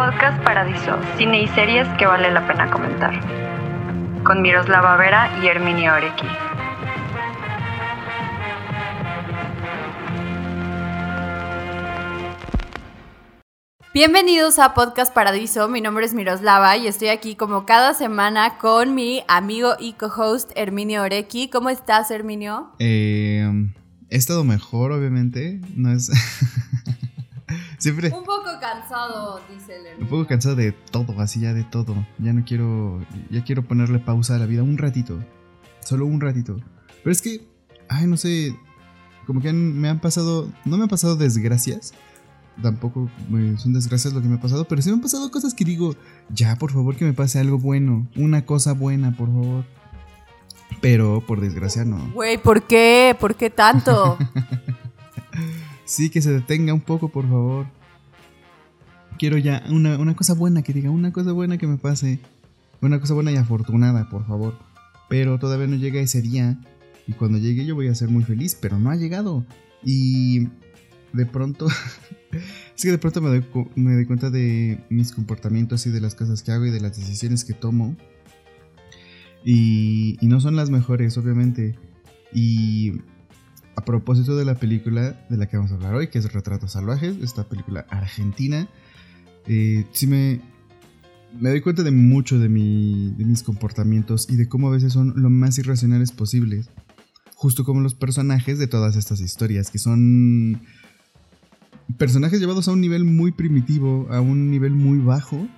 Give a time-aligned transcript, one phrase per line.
[0.00, 3.12] Podcast Paradiso, cine y series que vale la pena comentar.
[4.24, 6.26] Con Miroslava Vera y Herminio Orequi.
[13.92, 18.94] Bienvenidos a Podcast Paradiso, mi nombre es Miroslava y estoy aquí como cada semana con
[18.94, 21.50] mi amigo y co-host Herminio Orequi.
[21.50, 22.70] ¿Cómo estás, Herminio?
[22.78, 23.46] Eh,
[24.08, 25.60] he estado mejor, obviamente.
[25.76, 26.10] No es.
[27.78, 28.08] Siempre.
[28.08, 30.02] Un poco cansado, dice el.
[30.02, 31.94] Un poco cansado de todo, así ya de todo.
[32.18, 33.04] Ya no quiero.
[33.30, 35.18] Ya quiero ponerle pausa a la vida un ratito.
[35.80, 36.56] Solo un ratito.
[37.02, 37.46] Pero es que.
[37.88, 38.56] Ay, no sé.
[39.26, 40.50] Como que me han pasado.
[40.64, 41.94] No me han pasado desgracias
[42.60, 43.08] tampoco
[43.56, 45.94] son desgracias lo que me ha pasado, pero sí me han pasado cosas que digo,
[46.28, 49.64] ya, por favor, que me pase algo bueno, una cosa buena, por favor.
[50.80, 52.10] Pero por desgracia no.
[52.12, 53.16] Güey, ¿por qué?
[53.18, 54.16] ¿Por qué tanto?
[55.90, 57.66] sí, que se detenga un poco, por favor.
[59.18, 62.20] Quiero ya una, una cosa buena, que diga, una cosa buena que me pase.
[62.80, 64.56] Una cosa buena y afortunada, por favor.
[65.08, 66.58] Pero todavía no llega ese día.
[67.06, 69.44] Y cuando llegue yo voy a ser muy feliz, pero no ha llegado.
[69.84, 70.46] Y
[71.12, 71.66] de pronto
[72.76, 76.14] es que de pronto me doy, me doy cuenta de mis comportamientos y de las
[76.14, 77.96] cosas que hago y de las decisiones que tomo.
[79.44, 81.74] Y, y no son las mejores, obviamente.
[82.32, 83.00] Y
[83.80, 86.72] a propósito de la película de la que vamos a hablar hoy, que es Retratos
[86.72, 88.68] Salvajes, esta película argentina,
[89.46, 90.42] eh, sí me,
[91.38, 95.14] me doy cuenta de mucho de, de mis comportamientos y de cómo a veces son
[95.16, 96.68] lo más irracionales posibles.
[97.34, 100.60] Justo como los personajes de todas estas historias, que son
[101.96, 105.48] personajes llevados a un nivel muy primitivo, a un nivel muy bajo,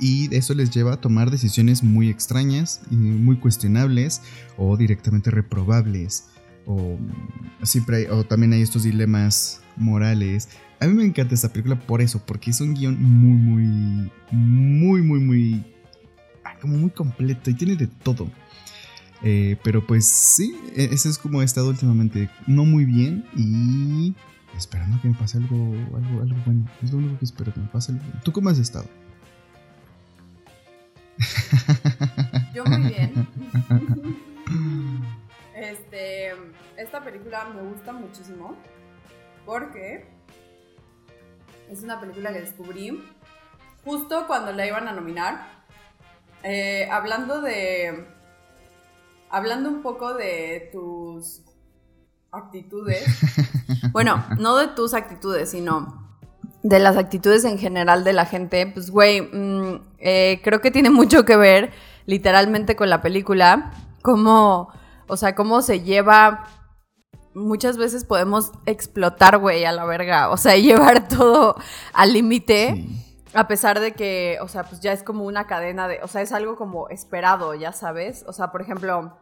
[0.00, 4.22] y eso les lleva a tomar decisiones muy extrañas y muy cuestionables
[4.56, 6.24] o directamente reprobables.
[6.70, 6.98] O,
[7.62, 10.50] siempre o también hay estos dilemas morales.
[10.80, 15.02] A mí me encanta esta película por eso, porque es un guion muy, muy, muy,
[15.02, 15.64] muy, muy,
[16.44, 18.30] ah, como muy completo y tiene de todo.
[19.22, 24.14] Eh, pero pues sí, e-, eso es como he estado últimamente no muy bien y
[24.56, 25.56] esperando que me pase algo,
[25.96, 26.70] algo, algo bueno.
[26.82, 28.04] Es lo único que espero que me pase algo.
[28.22, 28.88] ¿Tú cómo has estado?
[36.76, 38.56] esta película me gusta muchísimo
[39.44, 40.06] porque
[41.70, 43.02] es una película que descubrí
[43.84, 45.58] justo cuando la iban a nominar.
[46.42, 48.06] Eh, hablando de.
[49.30, 51.42] Hablando un poco de tus
[52.30, 53.04] actitudes.
[53.92, 56.08] bueno, no de tus actitudes, sino
[56.62, 58.66] de las actitudes en general de la gente.
[58.66, 61.72] Pues, güey, mm, eh, creo que tiene mucho que ver
[62.06, 63.72] literalmente con la película.
[64.02, 64.72] Cómo,
[65.08, 66.46] o sea, cómo se lleva
[67.34, 70.30] muchas veces podemos explotar, güey, a la verga.
[70.30, 71.56] O sea, llevar todo
[71.92, 72.86] al límite.
[73.34, 76.00] A pesar de que, o sea, pues ya es como una cadena de.
[76.02, 78.24] O sea, es algo como esperado, ya sabes.
[78.26, 79.18] O sea, por ejemplo.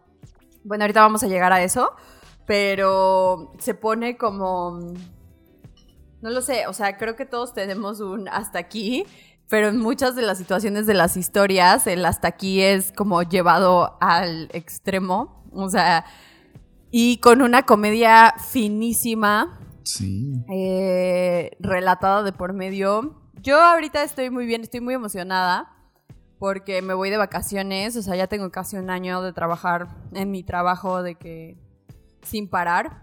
[0.65, 1.93] Bueno, ahorita vamos a llegar a eso
[2.47, 4.81] pero se pone como...
[6.23, 9.05] No lo sé, o sea, creo que todos tenemos un hasta aquí,
[9.49, 13.99] pero en muchas de las situaciones de las historias, el hasta aquí es como llevado
[14.01, 16.05] al extremo, o sea,
[16.91, 20.45] y con una comedia finísima, sí.
[20.49, 23.21] eh, relatada de por medio.
[23.43, 25.73] Yo ahorita estoy muy bien, estoy muy emocionada
[26.39, 30.31] porque me voy de vacaciones, o sea, ya tengo casi un año de trabajar en
[30.31, 31.57] mi trabajo de que
[32.23, 33.03] sin parar.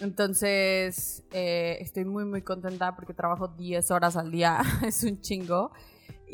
[0.00, 5.72] Entonces, eh, estoy muy, muy contenta porque trabajo 10 horas al día, es un chingo.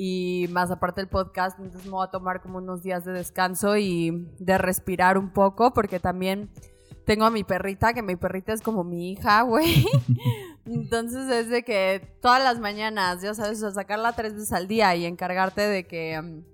[0.00, 3.76] Y más aparte del podcast, entonces me voy a tomar como unos días de descanso
[3.76, 6.50] y de respirar un poco, porque también
[7.04, 9.84] tengo a mi perrita, que mi perrita es como mi hija, güey.
[10.66, 15.04] Entonces es de que todas las mañanas, ya sabes, sacarla tres veces al día y
[15.04, 16.44] encargarte de que, mm,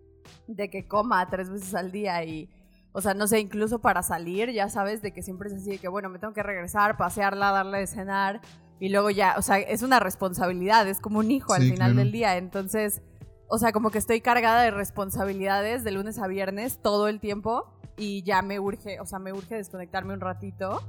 [0.54, 2.48] de que coma tres veces al día y
[2.96, 5.78] o sea, no sé, incluso para salir, ya sabes, de que siempre es así, de
[5.78, 8.40] que bueno, me tengo que regresar, pasearla, darle de cenar
[8.78, 12.12] y luego ya, o sea, es una responsabilidad, es como un hijo al final del
[12.12, 12.36] día.
[12.36, 13.02] Entonces,
[13.48, 17.72] o sea, como que estoy cargada de responsabilidades de lunes a viernes todo el tiempo
[17.96, 20.82] y ya me urge, o sea, me urge desconectarme un ratito.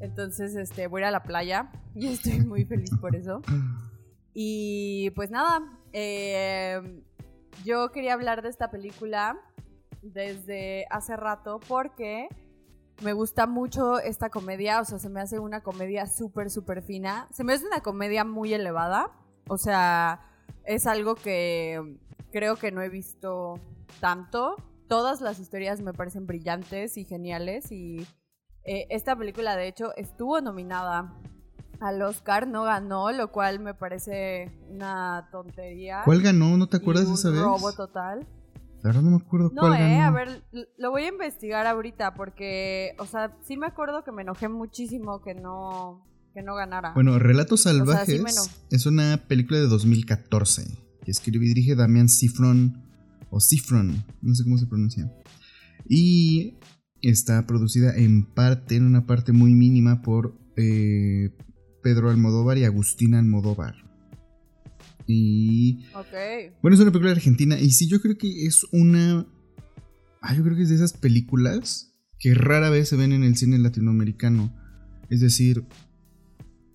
[0.00, 3.42] Entonces, este, voy a ir a la playa y estoy muy feliz por eso.
[4.32, 5.62] Y pues nada,
[5.92, 7.02] eh,
[7.64, 9.36] yo quería hablar de esta película
[10.02, 12.28] desde hace rato porque
[13.02, 17.28] me gusta mucho esta comedia, o sea, se me hace una comedia súper, súper fina.
[17.32, 19.12] Se me hace una comedia muy elevada,
[19.48, 20.20] o sea,
[20.64, 21.98] es algo que
[22.32, 23.54] creo que no he visto
[24.00, 24.56] tanto.
[24.88, 28.06] Todas las historias me parecen brillantes y geniales y
[28.64, 31.14] eh, esta película de hecho estuvo nominada
[31.80, 36.02] al Oscar, no ganó, lo cual me parece una tontería.
[36.04, 36.56] ¿Cuál ganó?
[36.56, 37.40] ¿No te acuerdas y esa vez?
[37.40, 38.26] robo total.
[38.82, 40.04] La verdad no me acuerdo No, cuál eh, ganó.
[40.06, 40.42] a ver,
[40.76, 45.20] lo voy a investigar ahorita porque, o sea, sí me acuerdo que me enojé muchísimo
[45.20, 46.04] que no,
[46.38, 46.92] que no ganara.
[46.94, 48.30] Bueno, Relatos sea, sí Salvajes me
[48.70, 50.66] es una película de 2014
[51.04, 52.80] que escribe y dirige Damián Cifron
[53.30, 55.12] o Cifron, no sé cómo se pronuncia.
[55.88, 56.58] Y
[57.02, 61.30] está producida en parte, en una parte muy mínima por eh,
[61.82, 63.74] Pedro Almodóvar y Agustina Almodóvar.
[65.08, 66.52] Y ok.
[66.62, 69.26] bueno, es una película argentina y sí, yo creo que es una...
[70.20, 73.36] Ah, yo creo que es de esas películas que rara vez se ven en el
[73.36, 74.54] cine latinoamericano.
[75.08, 75.64] Es decir,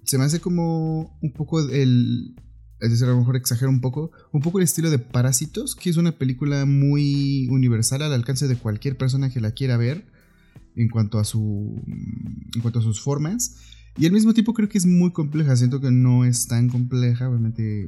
[0.05, 2.35] se me hace como un poco el...
[2.79, 4.11] Es decir, a lo mejor exagero un poco.
[4.31, 8.57] Un poco el estilo de Parásitos, que es una película muy universal al alcance de
[8.57, 10.05] cualquier persona que la quiera ver
[10.75, 11.81] en cuanto a su...
[12.55, 13.57] En cuanto a sus formas.
[13.97, 15.55] Y al mismo tiempo creo que es muy compleja.
[15.55, 17.29] Siento que no es tan compleja.
[17.29, 17.87] Obviamente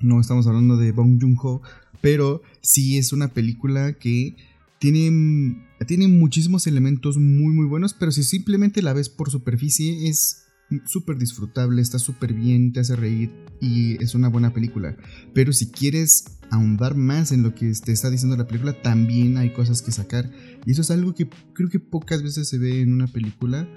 [0.00, 1.62] no estamos hablando de Bong Joon-ho,
[2.00, 4.36] pero sí es una película que
[4.78, 10.44] tiene, tiene muchísimos elementos muy muy buenos, pero si simplemente la ves por superficie es
[10.86, 13.30] súper disfrutable, está súper bien, te hace reír
[13.60, 14.96] y es una buena película.
[15.34, 19.52] Pero si quieres ahondar más en lo que te está diciendo la película, también hay
[19.52, 20.30] cosas que sacar.
[20.66, 23.68] Y eso es algo que creo que pocas veces se ve en una película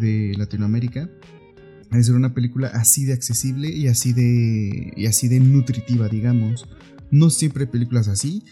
[0.00, 1.10] de Latinoamérica
[1.98, 6.66] es una película así de accesible y así de y así de nutritiva, digamos.
[7.10, 8.42] No siempre hay películas así,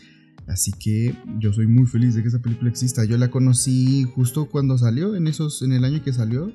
[0.46, 3.04] así que yo soy muy feliz de que esa película exista.
[3.04, 6.52] Yo la conocí justo cuando salió, en esos en el año que salió,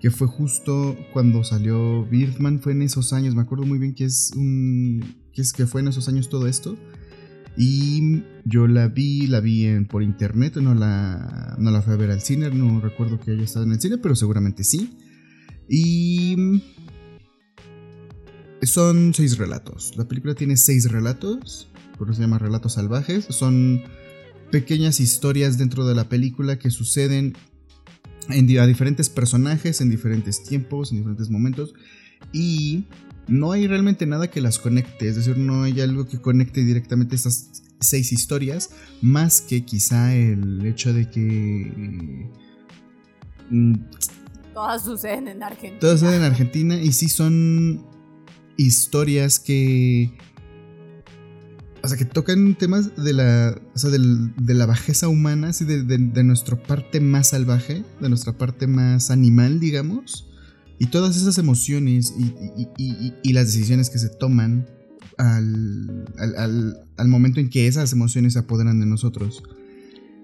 [0.00, 4.04] que fue justo cuando salió Birdman, fue en esos años, me acuerdo muy bien que
[4.04, 4.32] es
[5.52, 6.76] que fue en esos años todo esto.
[7.60, 11.96] Y yo la vi, la vi en, por internet, no la, no la fui a
[11.96, 14.96] ver al cine, no recuerdo que haya estado en el cine, pero seguramente sí.
[15.68, 16.62] Y
[18.62, 19.96] son seis relatos.
[19.96, 21.68] La película tiene seis relatos,
[21.98, 23.26] por eso se llama Relatos Salvajes.
[23.28, 23.82] Son
[24.52, 27.36] pequeñas historias dentro de la película que suceden
[28.28, 31.74] en, a diferentes personajes, en diferentes tiempos, en diferentes momentos.
[32.32, 32.86] Y
[33.26, 37.16] no hay realmente nada que las conecte, es decir, no hay algo que conecte directamente
[37.16, 38.70] estas seis historias,
[39.02, 42.30] más que quizá el hecho de que...
[43.50, 43.74] mm,
[44.54, 45.78] Todas suceden en Argentina.
[45.78, 47.86] Todas son en Argentina y sí son
[48.56, 50.18] historias que.
[51.88, 53.58] O sea, que tocan temas de la.
[53.74, 57.82] O sea, del- de la bajeza humana, así de, de- de nuestra parte más salvaje,
[57.98, 60.26] de nuestra parte más animal, digamos.
[60.78, 62.24] Y todas esas emociones y,
[62.60, 64.66] y- y- y- las decisiones que se toman
[65.16, 69.42] al, al- al- al momento en que esas emociones se apoderan de nosotros.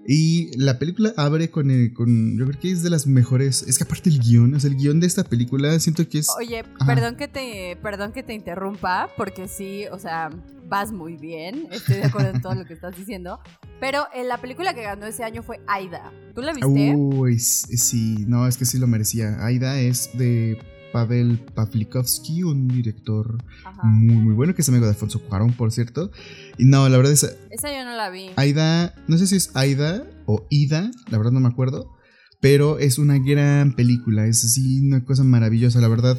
[0.07, 2.37] Y la película abre con, el- con.
[2.37, 3.63] Yo creo que es de las mejores.
[3.63, 6.27] Es que aparte el guion, o sea, el guion de esta película siento que es.
[6.37, 6.85] Oye, Ajá.
[6.85, 10.29] perdón que te, perdón que te interrumpa, porque sí, o sea,
[10.67, 11.67] vas muy bien.
[11.71, 13.39] Estoy de acuerdo en todo lo que estás diciendo.
[13.79, 16.11] Pero en la película que ganó ese año fue Aida.
[16.35, 16.67] ¿Tú la viste?
[16.95, 19.43] Uy, sí, no, es que sí lo merecía.
[19.43, 20.59] Aida es de
[20.95, 23.83] Pavel Pavlikovsky, un director Ajá.
[23.83, 26.09] muy, muy bueno, que es amigo de Alfonso Cuarón, por cierto.
[26.57, 27.35] Y no, la verdad es.
[27.49, 28.29] Esa yo no la vi.
[28.37, 31.91] Aida, no sé si es Aida o Ida, la verdad no me acuerdo.
[32.39, 36.17] Pero es una gran película, es así una cosa maravillosa, la verdad.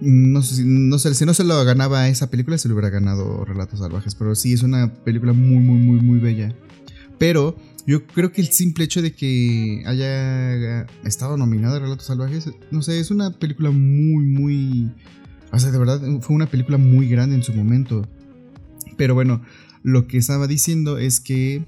[0.00, 2.90] No sé, si, no sé si no se lo ganaba esa película, se lo hubiera
[2.90, 4.16] ganado Relatos Salvajes.
[4.16, 6.52] Pero sí, es una película muy, muy, muy, muy bella.
[7.22, 12.50] Pero yo creo que el simple hecho de que haya estado nominada a Relatos Salvajes,
[12.72, 14.90] no sé, es una película muy, muy...
[15.52, 18.08] O sea, de verdad, fue una película muy grande en su momento.
[18.96, 19.40] Pero bueno,
[19.84, 21.64] lo que estaba diciendo es que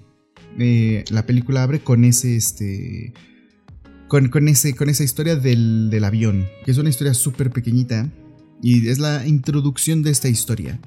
[0.58, 3.12] eh, la película abre con ese, este...
[4.08, 8.10] Con, ese, con esa historia del, del avión, que es una historia súper pequeñita.
[8.60, 10.80] Y es la introducción de esta historia.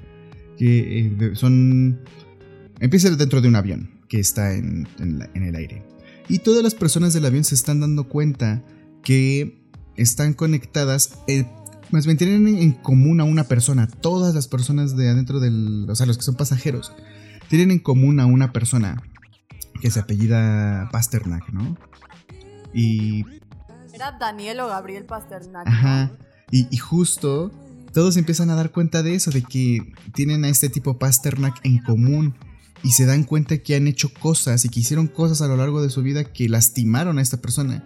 [0.58, 2.00] Que eh, son...
[2.80, 5.84] Empieza dentro de un avión que está en, en la- en el aire.
[6.28, 8.62] Y todas las personas del avión se están dando cuenta
[9.02, 9.62] que
[9.96, 11.46] están conectadas, eh,
[11.90, 13.86] más bien tienen en, común a una persona.
[13.86, 16.92] Todas las personas de adentro del, o sea, los que son pasajeros,
[17.48, 19.02] tienen en común a una persona
[19.80, 21.76] que se apellida Pasternak, ¿no?
[22.74, 23.24] Y
[23.94, 25.66] Era Daniel o Gabriel Pasternak.
[25.66, 26.10] Ajá.
[26.50, 27.50] Y, y justo
[27.92, 31.78] todos empiezan a dar cuenta de eso, de que tienen a este tipo Pasternak en
[31.78, 32.34] común.
[32.82, 35.82] Y se dan cuenta que han hecho cosas y que hicieron cosas a lo largo
[35.82, 37.84] de su vida que lastimaron a esta persona.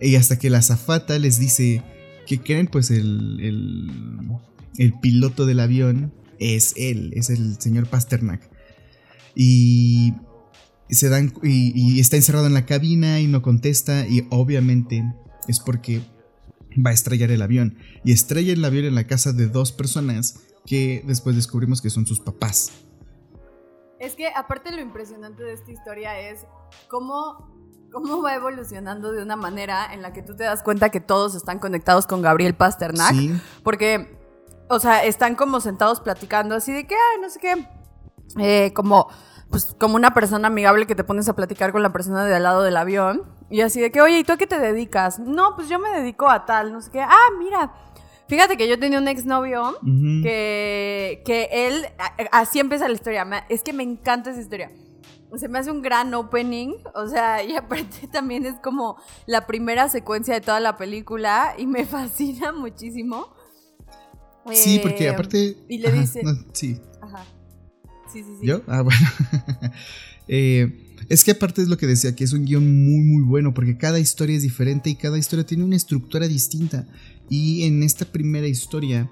[0.00, 1.82] Y hasta que la zafata les dice
[2.26, 4.30] que creen, pues el, el,
[4.78, 8.48] el piloto del avión es él, es el señor Pasternak.
[9.34, 10.14] Y
[10.90, 15.02] se dan y, y está encerrado en la cabina y no contesta y obviamente
[15.48, 16.02] es porque
[16.84, 17.78] va a estrellar el avión.
[18.04, 22.06] Y estrella el avión en la casa de dos personas que después descubrimos que son
[22.06, 22.72] sus papás.
[24.04, 26.46] Es que aparte lo impresionante de esta historia es
[26.88, 27.48] cómo,
[27.90, 31.34] cómo va evolucionando de una manera en la que tú te das cuenta que todos
[31.34, 33.14] están conectados con Gabriel Pasternak.
[33.14, 33.40] Sí.
[33.62, 34.18] Porque,
[34.68, 37.66] o sea, están como sentados platicando así de que, ay, no sé qué.
[38.38, 39.08] Eh, como,
[39.48, 42.42] pues, como una persona amigable que te pones a platicar con la persona de al
[42.42, 43.22] lado del avión.
[43.48, 45.18] Y así de que, oye, ¿y tú a qué te dedicas?
[45.18, 47.00] No, pues yo me dedico a tal, no sé qué.
[47.00, 47.72] Ah, mira.
[48.34, 49.78] Fíjate que yo tenía un exnovio
[50.24, 51.86] que, que él,
[52.32, 54.72] así empieza la historia, es que me encanta esa historia.
[55.36, 59.88] Se me hace un gran opening, o sea, y aparte también es como la primera
[59.88, 63.28] secuencia de toda la película y me fascina muchísimo.
[64.50, 65.56] Sí, Eh, porque aparte.
[65.68, 66.22] Y le Ajá, dice...
[66.24, 66.80] no, sí.
[67.02, 67.24] Ajá.
[68.12, 68.46] Sí, sí, sí.
[68.48, 68.62] ¿Yo?
[68.66, 69.06] Ah, bueno.
[70.26, 73.54] Eh, es que aparte es lo que decía, que es un guion muy, muy bueno,
[73.54, 76.86] porque cada historia es diferente y cada historia tiene una estructura distinta.
[77.28, 79.10] Y en esta primera historia,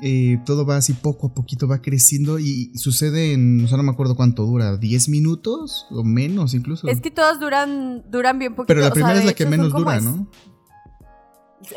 [0.00, 3.82] eh, todo va así poco a poquito, va creciendo y sucede en, o sea, no
[3.82, 6.86] me acuerdo cuánto dura, 10 minutos o menos incluso.
[6.88, 8.68] Es que todas duran, duran bien poquito.
[8.68, 10.28] Pero la o sea, primera es la que menos dura, es- ¿no?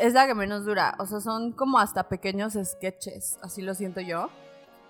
[0.00, 0.94] Es la que menos dura.
[1.00, 3.38] O sea, son como hasta pequeños sketches.
[3.42, 4.28] Así lo siento yo.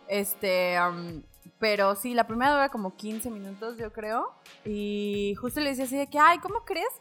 [0.09, 0.75] Este.
[0.79, 1.23] um,
[1.59, 4.33] pero sí, la primera dura como 15 minutos, yo creo.
[4.65, 6.93] Y justo le decía así de que, ay, ¿cómo crees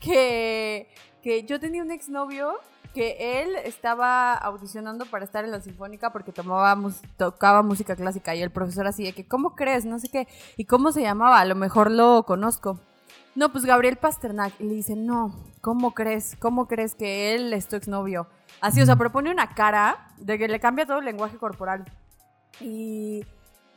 [0.00, 0.88] que,
[1.22, 2.54] que yo tenía un exnovio
[2.94, 6.76] que él estaba audicionando para estar en la sinfónica porque tomaba
[7.16, 9.84] tocaba música clásica y el profesor así de que, ¿cómo crees?
[9.84, 10.26] No sé qué.
[10.56, 11.38] ¿Y cómo se llamaba?
[11.38, 12.80] A lo mejor lo conozco.
[13.34, 14.52] No, pues Gabriel Pasternak.
[14.58, 16.36] Y le dice, no, ¿cómo crees?
[16.40, 18.26] ¿Cómo crees que él es tu exnovio?
[18.60, 21.84] Así, o sea, propone una cara de que le cambia todo el lenguaje corporal.
[22.60, 23.24] Y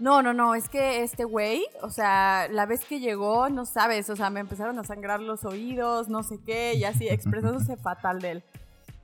[0.02, 4.10] no, no, no, es que este güey, o sea, la vez que llegó, no sabes,
[4.10, 8.20] o sea, me empezaron a sangrar los oídos, no sé qué, y así, expresándose fatal
[8.20, 8.44] de él.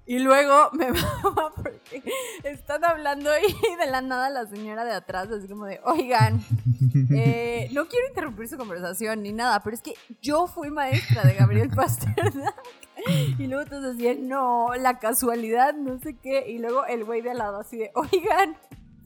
[0.08, 0.92] Y luego me
[1.24, 2.02] mama porque
[2.44, 6.42] están hablando y de la nada la señora de atrás, así como de, oigan,
[7.16, 11.36] eh, no quiero interrumpir su conversación ni nada, pero es que yo fui maestra de
[11.36, 12.56] Gabriel Pasternak.
[13.38, 16.50] Y luego todos decían, no, la casualidad, no sé qué.
[16.50, 18.58] Y luego el güey de al lado así de, oigan,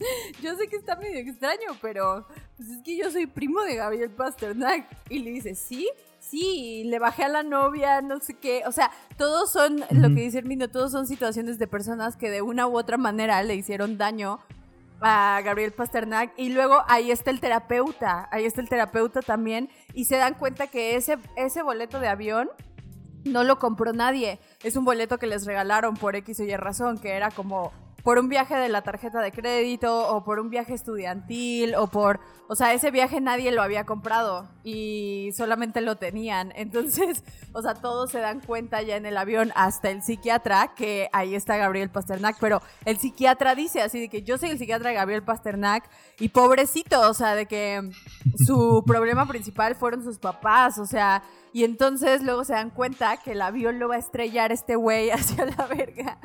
[0.42, 4.10] yo sé que está medio extraño, pero pues es que yo soy primo de Gabriel
[4.10, 4.86] Pasternak.
[5.08, 5.88] Y le dice, ¿sí?
[6.18, 8.62] Sí, le bajé a la novia, no sé qué.
[8.66, 12.42] O sea, todos son, lo que dice Hermino, todos son situaciones de personas que de
[12.42, 14.38] una u otra manera le hicieron daño
[15.00, 16.32] a Gabriel Pasternak.
[16.36, 19.68] Y luego ahí está el terapeuta, ahí está el terapeuta también.
[19.94, 22.48] Y se dan cuenta que ese, ese boleto de avión
[23.24, 24.38] no lo compró nadie.
[24.62, 28.18] Es un boleto que les regalaron por X o Y razón, que era como por
[28.18, 32.56] un viaje de la tarjeta de crédito o por un viaje estudiantil o por, o
[32.56, 36.52] sea, ese viaje nadie lo había comprado y solamente lo tenían.
[36.56, 41.08] Entonces, o sea, todos se dan cuenta ya en el avión, hasta el psiquiatra, que
[41.12, 44.90] ahí está Gabriel Pasternak, pero el psiquiatra dice así de que yo soy el psiquiatra
[44.90, 47.90] de Gabriel Pasternak y pobrecito, o sea, de que
[48.46, 51.22] su problema principal fueron sus papás, o sea,
[51.54, 55.10] y entonces luego se dan cuenta que el avión lo va a estrellar este güey
[55.12, 56.18] hacia la verga.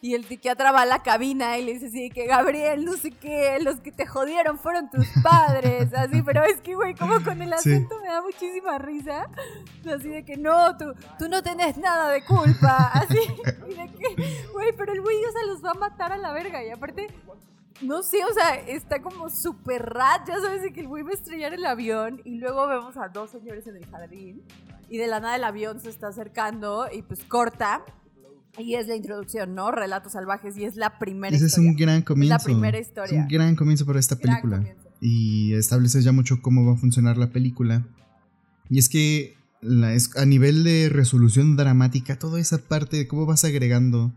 [0.00, 3.10] Y el psiquiatra va a la cabina y le dice así que Gabriel, no sé
[3.10, 5.92] qué, los que te jodieron fueron tus padres.
[5.92, 7.72] Así, pero es que güey, como con el Sí.
[7.72, 9.26] acento me da muchísima risa.
[9.92, 12.90] Así de que no, tú, tú no tenés nada de culpa.
[12.94, 13.18] Así,
[13.68, 16.32] y de que, güey, pero el güey, o sea, los va a matar a la
[16.32, 16.62] verga.
[16.64, 17.08] Y aparte,
[17.80, 21.10] no sé, o sea, está como súper rat, ya sabes, de que el güey va
[21.10, 24.44] a estrellar el avión y luego vemos a dos señores en el jardín
[24.90, 27.82] y de la nada el avión se está acercando y pues corta
[28.58, 29.70] y es la introducción, ¿no?
[29.70, 31.70] Relatos salvajes y es la primera Ese es historia.
[31.70, 32.44] un gran comienzo.
[32.44, 33.20] primera Es historia.
[33.22, 34.56] un gran comienzo para esta Gran película.
[34.58, 34.88] comienzo.
[35.00, 37.86] Y estableces ya mucho cómo va a funcionar la película.
[38.68, 43.26] Y es que la- es- a nivel de resolución dramática, toda esa parte de cómo
[43.26, 44.12] vas agregando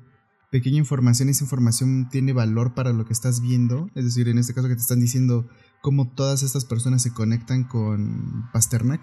[0.51, 3.89] pequeña información, esa información tiene valor para lo que estás viendo.
[3.95, 5.47] Es decir, en este caso que te están diciendo
[5.81, 9.01] cómo todas estas personas se conectan con Pasternak.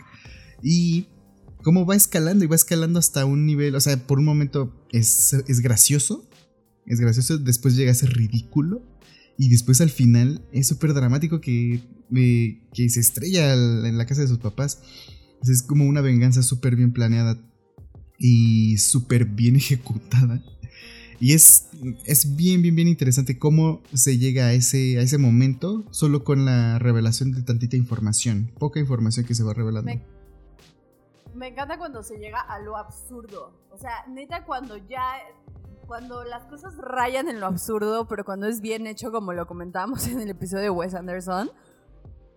[0.62, 1.08] Y
[1.68, 5.34] cómo va escalando y va escalando hasta un nivel, o sea, por un momento es,
[5.34, 6.26] es gracioso,
[6.86, 8.82] es gracioso, después llega a ser ridículo
[9.36, 11.82] y después al final es súper dramático que,
[12.16, 14.80] eh, que se estrella en la casa de sus papás.
[15.42, 17.38] Es como una venganza súper bien planeada
[18.18, 20.42] y súper bien ejecutada.
[21.20, 21.66] Y es,
[22.06, 26.46] es bien, bien, bien interesante cómo se llega a ese, a ese momento solo con
[26.46, 30.17] la revelación de tantita información, poca información que se va revelando.
[31.38, 33.52] Me encanta cuando se llega a lo absurdo.
[33.70, 35.14] O sea, neta, cuando ya.
[35.86, 40.06] Cuando las cosas rayan en lo absurdo, pero cuando es bien hecho, como lo comentábamos
[40.06, 41.50] en el episodio de Wes Anderson.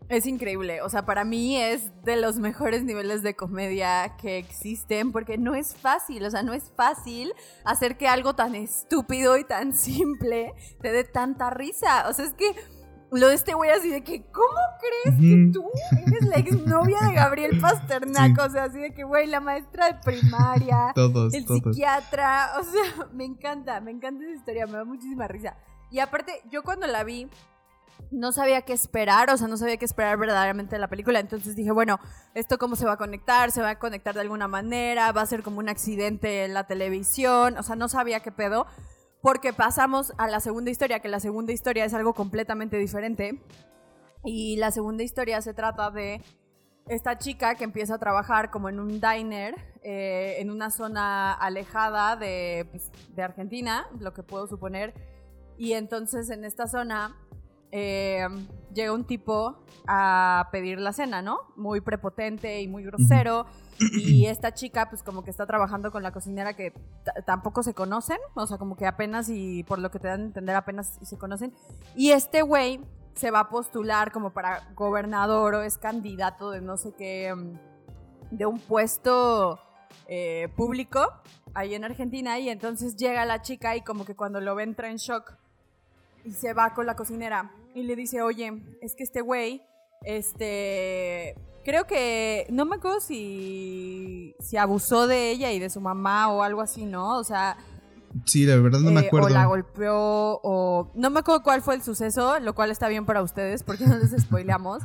[0.08, 5.14] Es increíble, o sea, para mí es de los mejores niveles de comedia que existen
[5.14, 7.32] porque no es fácil, o sea, no es fácil
[7.64, 12.10] hacer que algo tan estúpido y tan simple te dé tanta risa.
[12.10, 12.54] O sea, es que
[13.12, 15.70] lo de este güey así de que, ¿cómo crees que tú
[16.08, 18.40] eres la exnovia de Gabriel Pasternak?
[18.40, 21.62] O sea, así de que, güey, la maestra de primaria, Todos, el todos.
[21.64, 25.58] psiquiatra, o sea, me encanta, me encanta esa historia, me da muchísima risa.
[25.90, 27.30] Y aparte, yo cuando la vi,
[28.12, 31.56] no sabía qué esperar, o sea, no sabía qué esperar verdaderamente de la película, entonces
[31.56, 32.00] dije, bueno,
[32.34, 33.52] ¿esto cómo se va a conectar?
[33.52, 35.12] ¿Se va a conectar de alguna manera?
[35.12, 37.58] ¿Va a ser como un accidente en la televisión?
[37.58, 38.68] O sea, no sabía qué pedo,
[39.22, 43.42] porque pasamos a la segunda historia, que la segunda historia es algo completamente diferente.
[44.24, 46.22] Y la segunda historia se trata de
[46.88, 52.18] esta chica que empieza a trabajar como en un diner eh, en una zona alejada
[52.18, 54.94] pues, de Argentina, lo que puedo suponer.
[55.58, 57.16] Y entonces en esta zona
[57.72, 58.28] eh,
[58.74, 61.40] llega un tipo a pedir la cena, ¿no?
[61.56, 63.46] Muy prepotente y muy grosero.
[63.80, 66.74] Y esta chica, pues como que está trabajando con la cocinera que
[67.26, 70.26] tampoco se conocen, o sea, como que apenas y por lo que te dan a
[70.26, 71.54] entender apenas y se conocen.
[71.96, 72.82] Y este güey
[73.16, 78.36] se va a postular como para gobernador o es candidato de no sé qué, mm,
[78.36, 79.60] de un puesto
[80.08, 81.12] eh, público
[81.54, 84.90] ahí en Argentina y entonces llega la chica y como que cuando lo ve entra
[84.90, 85.34] en shock
[86.24, 89.64] y se va con la cocinera y le dice, oye, es que este güey,
[90.04, 96.32] este, creo que, no me acuerdo si, si abusó de ella y de su mamá
[96.32, 97.18] o algo así, ¿no?
[97.18, 97.58] O sea,
[98.26, 99.28] Sí, la verdad no me eh, acuerdo.
[99.28, 103.06] o la golpeó o no me acuerdo cuál fue el suceso, lo cual está bien
[103.06, 104.84] para ustedes porque no les spoileamos.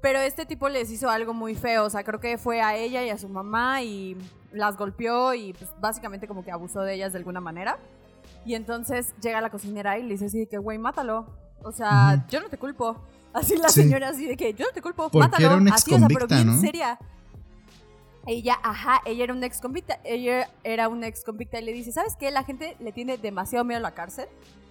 [0.00, 3.02] Pero este tipo les hizo algo muy feo, o sea, creo que fue a ella
[3.04, 4.18] y a su mamá y
[4.52, 7.78] las golpeó y pues básicamente como que abusó de ellas de alguna manera.
[8.44, 11.26] Y entonces llega la cocinera y le dice así que, güey, mátalo.
[11.64, 12.96] O sea, yo no te culpo.
[13.32, 13.82] Así la Sí.
[13.82, 15.46] señora así de que, yo no te culpo, Porque mátalo.
[15.46, 16.60] era una así, o sea, pero bien ¿no?
[16.60, 16.98] seria.
[18.26, 21.90] Ella, ajá, ella era una ex convicta, ella era una ex convicta y le dice,
[21.92, 22.30] ¿sabes qué?
[22.30, 24.26] La gente le tiene demasiado miedo a la cárcel.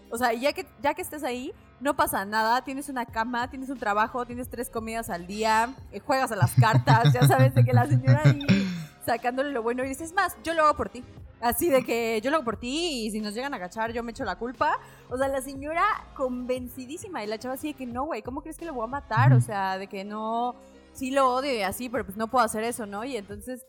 [0.09, 3.69] O sea, ya que, ya que estés ahí, no pasa nada, tienes una cama, tienes
[3.69, 7.63] un trabajo, tienes tres comidas al día, eh, juegas a las cartas, ya sabes, de
[7.65, 8.39] que la señora ahí
[9.05, 11.03] sacándole lo bueno y dices, "Es más, yo lo hago por ti.
[11.43, 14.01] Así de que yo lo hago por ti y si nos llegan a agachar yo
[14.01, 14.79] me echo la culpa.
[15.09, 15.83] O sea, la señora
[16.15, 18.87] convencidísima y la chava así de que no, güey, ¿cómo crees que lo voy a
[18.87, 19.33] matar?
[19.33, 20.55] O sea, de que no,
[20.93, 23.03] sí lo odio y así, pero pues no puedo hacer eso, ¿no?
[23.03, 23.67] Y entonces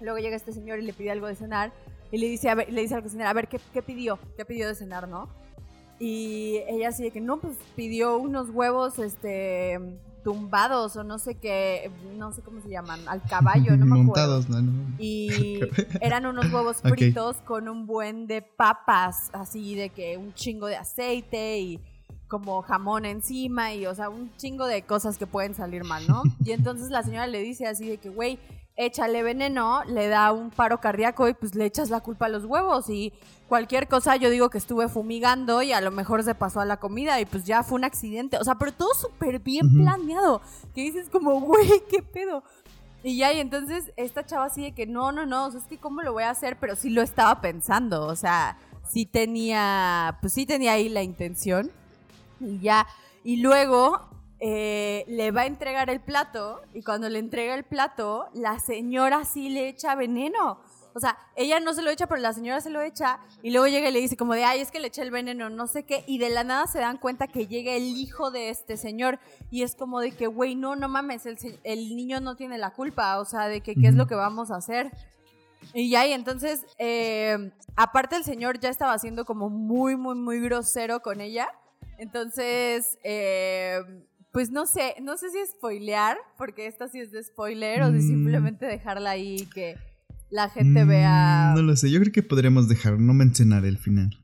[0.00, 1.70] luego llega este señor y le pide algo de cenar
[2.10, 4.18] y le dice, a ver, le dice al cocinero, a ver, ¿qué, qué pidió?
[4.34, 5.28] ¿Qué pidió de cenar, no?
[5.98, 9.78] Y ella así de que no, pues pidió unos huevos, este,
[10.26, 14.06] tumbados o no sé qué, no sé cómo se llaman, al caballo, no me acuerdo.
[14.06, 14.72] Montados, no, no.
[14.98, 15.60] Y
[16.00, 20.74] eran unos huevos fritos con un buen de papas, así de que un chingo de
[20.74, 21.80] aceite y
[22.26, 26.24] como jamón encima y, o sea, un chingo de cosas que pueden salir mal, ¿no?
[26.44, 28.40] Y entonces la señora le dice así de que, güey,
[28.74, 32.46] échale veneno, le da un paro cardíaco y pues le echas la culpa a los
[32.46, 33.12] huevos y
[33.48, 36.78] cualquier cosa yo digo que estuve fumigando y a lo mejor se pasó a la
[36.78, 40.40] comida y pues ya fue un accidente, o sea, pero todo súper bien planeado,
[40.74, 42.42] que dices como, güey, ¿qué pedo?
[43.02, 45.66] Y ya, y entonces esta chava así de que no, no, no, o sea, es
[45.66, 50.18] que cómo lo voy a hacer, pero sí lo estaba pensando, o sea, sí tenía,
[50.20, 51.70] pues sí tenía ahí la intención.
[52.40, 52.86] Y ya,
[53.22, 54.08] y luego
[54.40, 59.24] eh, le va a entregar el plato, y cuando le entrega el plato, la señora
[59.24, 60.58] sí le echa veneno.
[60.96, 63.66] O sea, ella no se lo echa, pero la señora se lo echa, y luego
[63.66, 65.82] llega y le dice como de, ay, es que le eché el veneno, no sé
[65.82, 69.18] qué, y de la nada se dan cuenta que llega el hijo de este señor,
[69.50, 73.18] y es como de que, güey, no, no mames, el, niño no tiene la culpa,
[73.18, 74.90] o sea, de que qué es lo que vamos a hacer.
[75.74, 80.40] Y ya, y entonces, eh, aparte el señor ya estaba siendo como muy, muy, muy
[80.40, 81.50] grosero con ella.
[81.98, 83.82] Entonces, eh,
[84.32, 87.98] pues no sé, no sé si spoilear, porque esta sí es de spoiler, o si
[87.98, 88.08] Mm.
[88.08, 89.76] simplemente dejarla ahí que
[90.30, 91.52] la gente vea...
[91.52, 94.18] Mm, No lo sé, yo creo que podríamos dejar, no mencionar el final.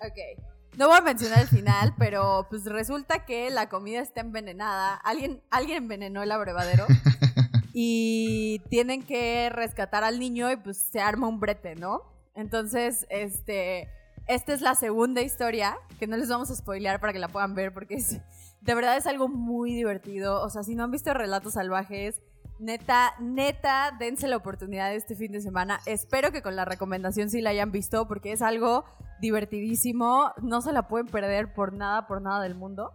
[0.00, 0.46] Ok.
[0.76, 4.94] No voy a mencionar el final, pero pues resulta que la comida está envenenada.
[4.94, 6.86] Alguien, alguien envenenó el abrevadero.
[7.72, 12.02] y tienen que rescatar al niño y pues se arma un brete, ¿no?
[12.34, 13.88] Entonces, este.
[14.28, 17.54] Esta es la segunda historia, que no les vamos a spoilear para que la puedan
[17.54, 18.20] ver, porque es,
[18.60, 20.42] de verdad es algo muy divertido.
[20.42, 22.20] O sea, si no han visto Relatos Salvajes,
[22.58, 25.80] neta, neta, dense la oportunidad este fin de semana.
[25.86, 28.84] Espero que con la recomendación sí la hayan visto, porque es algo
[29.20, 30.32] divertidísimo.
[30.42, 32.92] No se la pueden perder por nada, por nada del mundo.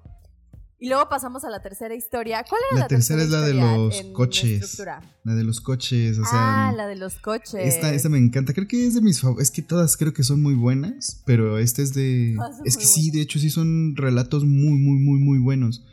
[0.80, 2.43] Y luego pasamos a la tercera historia.
[2.43, 4.84] ¿Cuál era La la, tercera es la de historia los la coches.
[5.23, 6.67] La de los coches, o sea.
[6.67, 7.54] ah, la de los coches.
[7.56, 9.47] Esta, esta me encanta, creo que es de mis favoritas.
[9.47, 12.36] Es que todas creo que son muy buenas, pero esta es de.
[12.65, 15.86] Es que sí, de hecho, sí son relatos muy, muy, muy, muy buenos.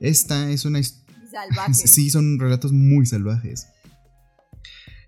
[0.00, 0.78] Esta es una...
[0.78, 1.74] his- Salvaje.
[1.74, 3.66] Sí, son relatos muy salvajes.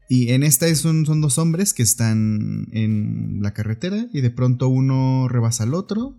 [0.09, 4.31] Y en esta es un- son dos hombres que están en la carretera y de
[4.31, 6.17] pronto uno rebasa al otro.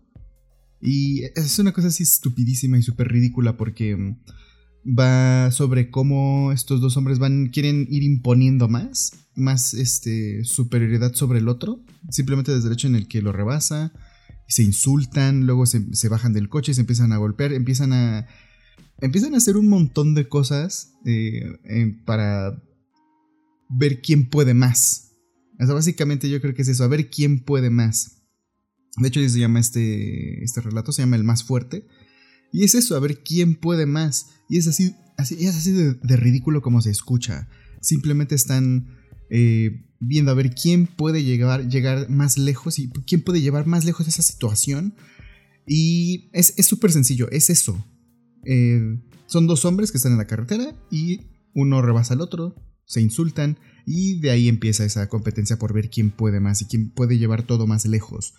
[0.82, 4.16] Y es una cosa así estupidísima y súper ridícula porque mm,
[4.98, 11.40] va sobre cómo estos dos hombres van quieren ir imponiendo más, más este superioridad sobre
[11.40, 13.92] el otro, simplemente desde el hecho en el que lo rebasa,
[14.48, 18.26] se insultan, luego se, se bajan del coche, se empiezan a golpear, empiezan a
[19.02, 21.44] empiezan a hacer un montón de cosas eh,
[22.06, 22.62] para
[23.70, 25.12] ver quién puede más.
[25.60, 28.22] O sea, básicamente yo creo que es eso, a ver quién puede más.
[28.98, 31.86] De hecho, se llama este, este relato, se llama El más fuerte.
[32.52, 34.28] Y es eso, a ver quién puede más.
[34.50, 37.48] Y es así, así, es así de, ridículo como se escucha.
[37.80, 38.98] Simplemente están
[39.30, 43.86] eh, viendo a ver quién puede llegar, llegar más lejos y quién puede llevar más
[43.86, 44.96] lejos esa situación.
[45.66, 47.86] Y es es súper sencillo, es eso.
[48.46, 51.22] Eh, son dos hombres que están en la carretera y
[51.54, 56.12] uno rebasa al otro, se insultan y de ahí empieza esa competencia por ver quién
[56.12, 58.34] puede más y quién puede llevar todo más lejos.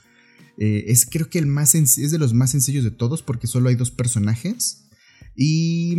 [0.59, 3.71] Eh, es creo que el más es de los más sencillos de todos porque solo
[3.71, 4.91] hay dos personajes
[5.35, 5.97] y,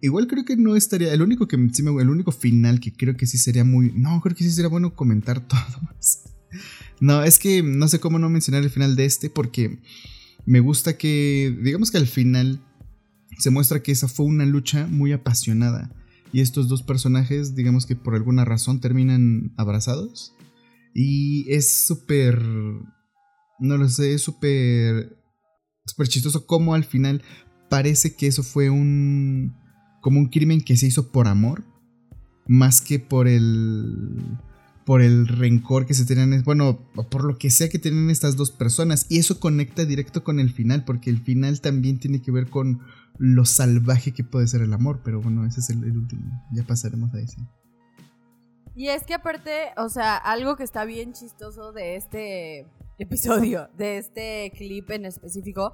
[0.00, 3.36] igual creo que no estaría el único que el único final que creo que sí
[3.36, 6.22] sería muy no creo que sí sería bueno comentar todo más.
[7.00, 9.80] No, es que no sé cómo no mencionar el final de este porque
[10.46, 12.60] me gusta que, digamos que al final
[13.38, 15.90] se muestra que esa fue una lucha muy apasionada.
[16.32, 20.34] Y estos dos personajes, digamos que por alguna razón terminan abrazados.
[20.94, 22.42] Y es súper...
[23.60, 25.16] No lo sé, es súper...
[25.86, 27.22] Súper chistoso como al final
[27.70, 29.54] parece que eso fue un...
[30.00, 31.64] Como un crimen que se hizo por amor.
[32.46, 34.18] Más que por el
[34.84, 36.78] por el rencor que se tienen, bueno,
[37.10, 39.06] por lo que sea que tienen estas dos personas.
[39.08, 42.82] Y eso conecta directo con el final, porque el final también tiene que ver con
[43.18, 45.00] lo salvaje que puede ser el amor.
[45.02, 46.22] Pero bueno, ese es el, el último.
[46.52, 47.38] Ya pasaremos a ese.
[48.76, 52.66] Y es que aparte, o sea, algo que está bien chistoso de este
[52.98, 55.72] episodio, de este clip en específico,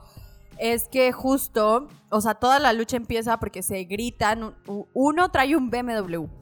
[0.58, 4.54] es que justo, o sea, toda la lucha empieza porque se gritan,
[4.92, 6.39] uno trae un BMW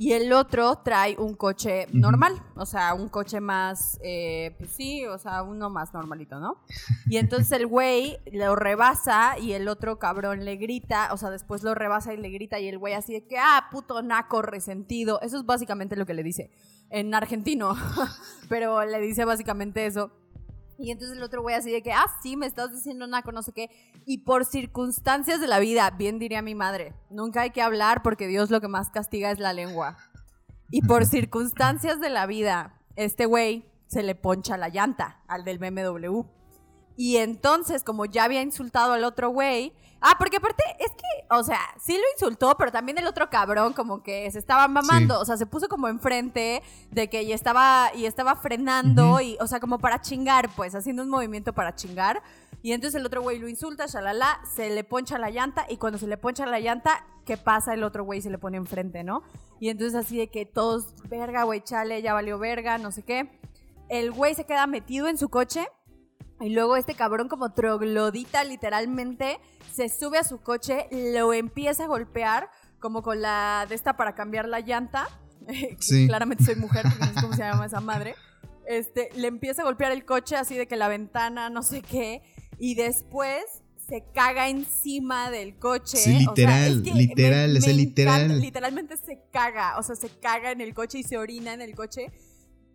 [0.00, 5.04] y el otro trae un coche normal, o sea, un coche más, eh, pues sí,
[5.04, 6.62] o sea, uno más normalito, ¿no?
[7.08, 11.64] Y entonces el güey lo rebasa y el otro cabrón le grita, o sea, después
[11.64, 15.20] lo rebasa y le grita y el güey así de que, ah, puto naco resentido.
[15.20, 16.52] Eso es básicamente lo que le dice
[16.90, 17.74] en argentino,
[18.48, 20.12] pero le dice básicamente eso.
[20.78, 23.42] Y entonces el otro güey así de que, ah, sí, me estás diciendo naco, no
[23.42, 23.68] sé qué.
[24.06, 28.28] Y por circunstancias de la vida, bien diría mi madre, nunca hay que hablar porque
[28.28, 29.98] Dios lo que más castiga es la lengua.
[30.70, 35.58] Y por circunstancias de la vida, este güey se le poncha la llanta al del
[35.58, 36.22] BMW.
[36.96, 39.72] Y entonces, como ya había insultado al otro güey.
[40.00, 43.72] Ah, porque aparte es que, o sea, sí lo insultó, pero también el otro cabrón
[43.72, 45.14] como que se estaba mamando.
[45.16, 45.20] Sí.
[45.22, 49.20] O sea, se puso como enfrente de que y estaba, y estaba frenando, Ujú.
[49.20, 52.22] y, o sea, como para chingar, pues, haciendo un movimiento para chingar.
[52.62, 55.98] Y entonces el otro güey lo insulta, shalala, se le poncha la llanta, y cuando
[55.98, 57.74] se le poncha la llanta, ¿qué pasa?
[57.74, 59.22] El otro güey se le pone enfrente, ¿no?
[59.60, 63.30] Y entonces así de que todos, verga, güey, chale, ya valió verga, no sé qué.
[63.88, 65.66] El güey se queda metido en su coche
[66.40, 69.38] y luego este cabrón como troglodita literalmente
[69.72, 74.14] se sube a su coche, lo empieza a golpear como con la de esta para
[74.14, 75.08] cambiar la llanta.
[75.78, 76.06] Sí.
[76.06, 78.14] Claramente soy mujer, porque no sé cómo se llama esa madre.
[78.66, 82.22] Este, le empieza a golpear el coche así de que la ventana, no sé qué,
[82.58, 83.44] y después
[83.88, 85.96] se caga encima del coche.
[85.96, 88.20] Sí, O sea, literal, es que literal, es el literal.
[88.22, 91.62] encanta, literalmente se caga, o sea, se caga en el coche y se orina en
[91.62, 92.12] el coche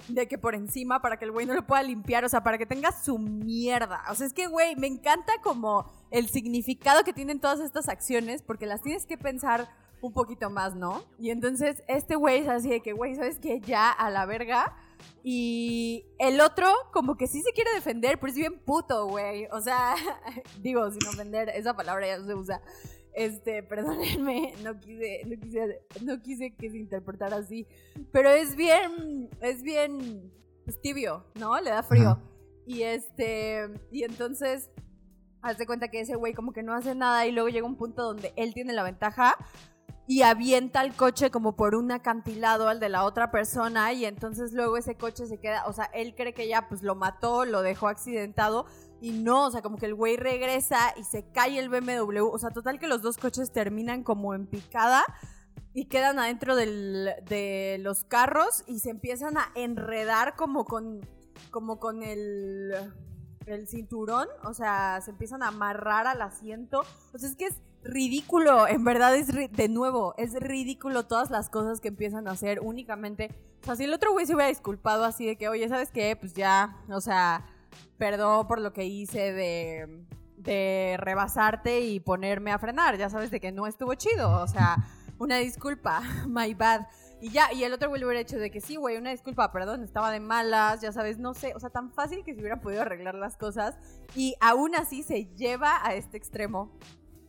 [0.08, 2.58] de que por encima para que el güey no lo pueda limpiar, o sea, para
[2.58, 4.04] que tenga su mierda.
[4.10, 8.42] O sea, es que, güey, me encanta como el significado que tienen todas estas acciones,
[8.42, 9.70] porque las tienes que pensar
[10.02, 11.04] un poquito más, ¿no?
[11.18, 13.62] Y entonces este güey es así de que, güey, ¿sabes qué?
[13.62, 14.76] Ya a la verga.
[15.24, 19.48] Y el otro como que sí se quiere defender, pero es bien puto, güey.
[19.52, 19.96] O sea,
[20.62, 22.62] digo, sin ofender, esa palabra ya no se usa.
[23.14, 27.68] Este, perdónenme, no quise, no quise, no quise que se interpretara así.
[28.12, 30.32] Pero es bien, es bien
[30.82, 31.60] tibio, ¿no?
[31.60, 32.10] Le da frío.
[32.10, 32.22] Ajá.
[32.66, 34.70] Y este, y entonces,
[35.42, 37.76] haz de cuenta que ese güey como que no hace nada y luego llega un
[37.76, 39.38] punto donde él tiene la ventaja
[40.08, 44.54] y avienta el coche como por un acantilado al de la otra persona y entonces
[44.54, 47.62] luego ese coche se queda, o sea, él cree que ya pues lo mató, lo
[47.62, 48.66] dejó accidentado
[49.04, 52.38] y no, o sea, como que el güey regresa y se cae el BMW, o
[52.40, 55.04] sea, total que los dos coches terminan como en picada
[55.74, 61.02] y quedan adentro del- de los carros y se empiezan a enredar como con,
[61.52, 62.72] como con el,
[63.46, 66.86] el cinturón, o sea, se empiezan a amarrar al asiento.
[67.14, 71.50] O sea, es que es ridículo, en verdad es de nuevo, es ridículo todas las
[71.50, 73.36] cosas que empiezan a hacer únicamente.
[73.64, 76.16] O sea, si el otro güey se hubiera disculpado así de que, oye, ¿sabes qué?
[76.16, 77.46] Pues ya, o sea,
[77.98, 83.52] perdón por lo que hice de, rebasarte y ponerme a frenar, ya sabes de que
[83.52, 84.78] no estuvo chido, o sea,
[85.20, 86.88] una disculpa, my bad.
[87.22, 89.50] Y ya, y el otro güey le hubiera hecho de que sí, güey, una disculpa,
[89.54, 92.60] perdón, estaba de malas, ya sabes, no sé, o sea, tan fácil que se hubieran
[92.60, 93.78] podido arreglar las cosas
[94.14, 96.78] y aún así se lleva a este extremo.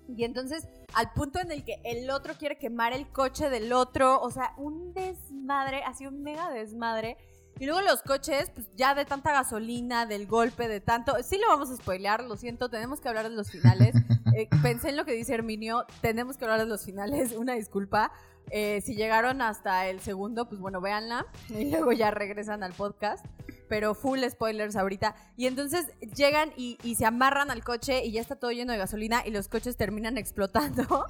[0.08, 4.20] Y entonces, al punto en el que el otro quiere quemar el coche del otro,
[4.20, 7.16] o sea, un desmadre, así un mega desmadre.
[7.58, 11.14] Y luego los coches, pues ya de tanta gasolina, del golpe, de tanto.
[11.22, 13.94] Sí lo vamos a spoilear, lo siento, tenemos que hablar de los finales.
[14.36, 18.10] Eh, pensé en lo que dice Herminio, tenemos que hablar de los finales, una disculpa.
[18.50, 23.24] Eh, si llegaron hasta el segundo, pues bueno, véanla y luego ya regresan al podcast.
[23.68, 25.14] Pero full spoilers ahorita.
[25.36, 29.22] Y entonces llegan y, se amarran al coche y ya está todo lleno de gasolina
[29.24, 31.06] y los coches terminan explotando.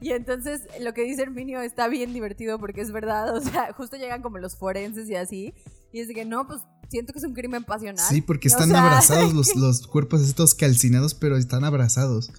[0.00, 3.36] Y entonces lo que dice Herminio está bien divertido porque es verdad.
[3.36, 5.54] O sea, justo llegan como los forenses y así.
[5.92, 8.04] Y es de que no, pues siento que es un crimen pasional.
[8.08, 12.30] Sí, porque están abrazados los, los cuerpos estos calcinados, pero están abrazados.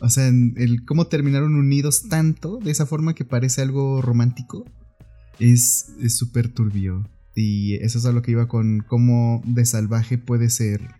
[0.00, 4.64] O sea, el cómo terminaron unidos tanto, de esa forma que parece algo romántico,
[5.38, 7.08] es súper turbio.
[7.34, 10.96] Y eso es a lo que iba con cómo de salvaje puede ser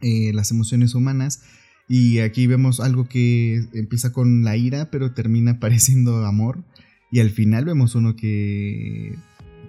[0.00, 1.42] eh, las emociones humanas.
[1.88, 6.64] Y aquí vemos algo que empieza con la ira, pero termina pareciendo amor.
[7.10, 9.16] Y al final vemos uno que,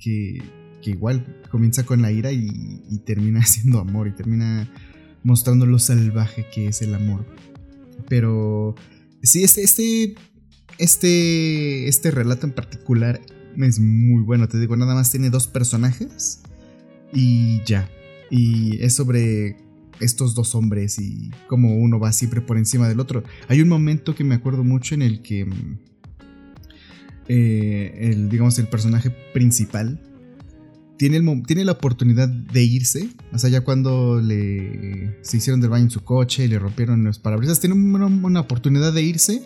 [0.01, 0.41] que,
[0.83, 4.69] igual comienza con la ira y, y termina siendo amor y termina
[5.23, 7.25] mostrando lo salvaje que es el amor.
[8.07, 8.75] Pero
[9.21, 10.15] sí, este, este,
[10.77, 13.19] este, este relato en particular
[13.57, 14.47] es muy bueno.
[14.47, 16.41] Te digo, nada más tiene dos personajes
[17.13, 17.89] y ya.
[18.29, 19.57] Y es sobre
[19.99, 23.23] estos dos hombres y cómo uno va siempre por encima del otro.
[23.47, 25.47] Hay un momento que me acuerdo mucho en el que
[27.27, 29.99] eh, el, digamos, el personaje principal
[30.97, 33.09] tiene, tiene la oportunidad de irse.
[33.31, 37.03] O sea, ya cuando le se hicieron del baño en su coche y le rompieron
[37.03, 39.43] los parabrisas, tiene una, oportunidad de irse.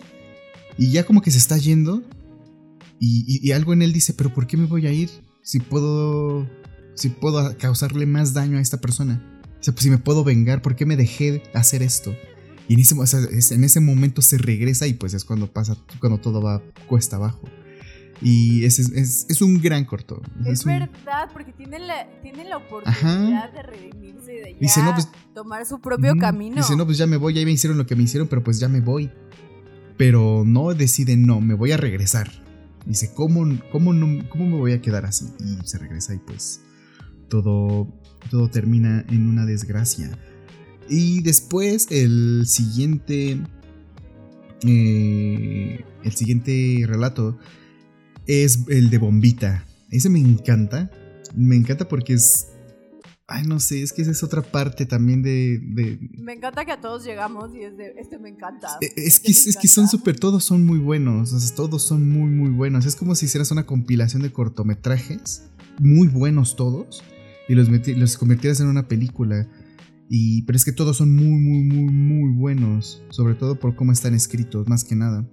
[0.78, 2.02] Y ya como que se está yendo.
[2.98, 5.10] Y, algo en él dice, pero ¿por qué me voy a ir?
[5.42, 6.48] Si puedo,
[6.94, 9.42] si puedo causarle más daño a esta persona.
[9.60, 12.14] O sea, pues si me puedo vengar, ¿por qué me dejé hacer esto?
[12.68, 16.40] Y en ese, en ese momento se regresa y pues es cuando pasa, cuando todo
[16.40, 17.48] va cuesta abajo.
[18.22, 20.22] Y es, es, es, un gran corto.
[20.46, 25.66] Es, verdad, porque tiene la, tiene la oportunidad de redimirse y de ya pues, tomar
[25.66, 26.56] su propio camino.
[26.56, 28.60] Dice, no, pues ya me voy, ya me hicieron lo que me hicieron, pero pues
[28.60, 29.10] ya me voy.
[29.96, 32.30] Pero no decide, no, me voy a regresar.
[32.86, 35.26] Dice, ¿cómo, cómo, no, cómo me voy a quedar así?
[35.40, 36.60] Y se regresa y pues
[37.28, 37.88] todo,
[38.30, 40.16] todo termina en una desgracia.
[40.88, 43.40] Y después el siguiente...
[44.64, 47.36] Eh, el siguiente relato
[48.26, 49.64] es el de Bombita.
[49.90, 50.90] Ese me encanta.
[51.34, 52.48] Me encanta porque es.
[53.26, 55.60] Ay, no sé, es que esa es otra parte también de.
[56.18, 57.94] Me encanta que a todos llegamos y es de.
[57.98, 58.68] Este me encanta.
[58.80, 60.18] Es, que, es que son súper.
[60.18, 61.32] Todos son muy buenos.
[61.32, 62.86] O sea, todos son muy, muy buenos.
[62.86, 65.44] Es como si hicieras una compilación de cortometrajes.
[65.78, 67.02] Muy buenos todos.
[67.48, 69.48] Y los, los convirtieras en una película.
[70.08, 73.02] Y, pero es que todos son muy, muy, muy, muy buenos.
[73.10, 75.26] Sobre todo por cómo están escritos, más que nada.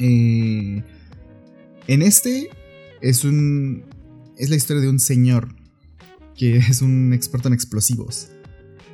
[0.00, 0.82] Eh
[1.88, 2.48] en este
[3.00, 3.84] es un.
[4.36, 5.56] Es la historia de un señor
[6.36, 8.28] que es un experto en explosivos.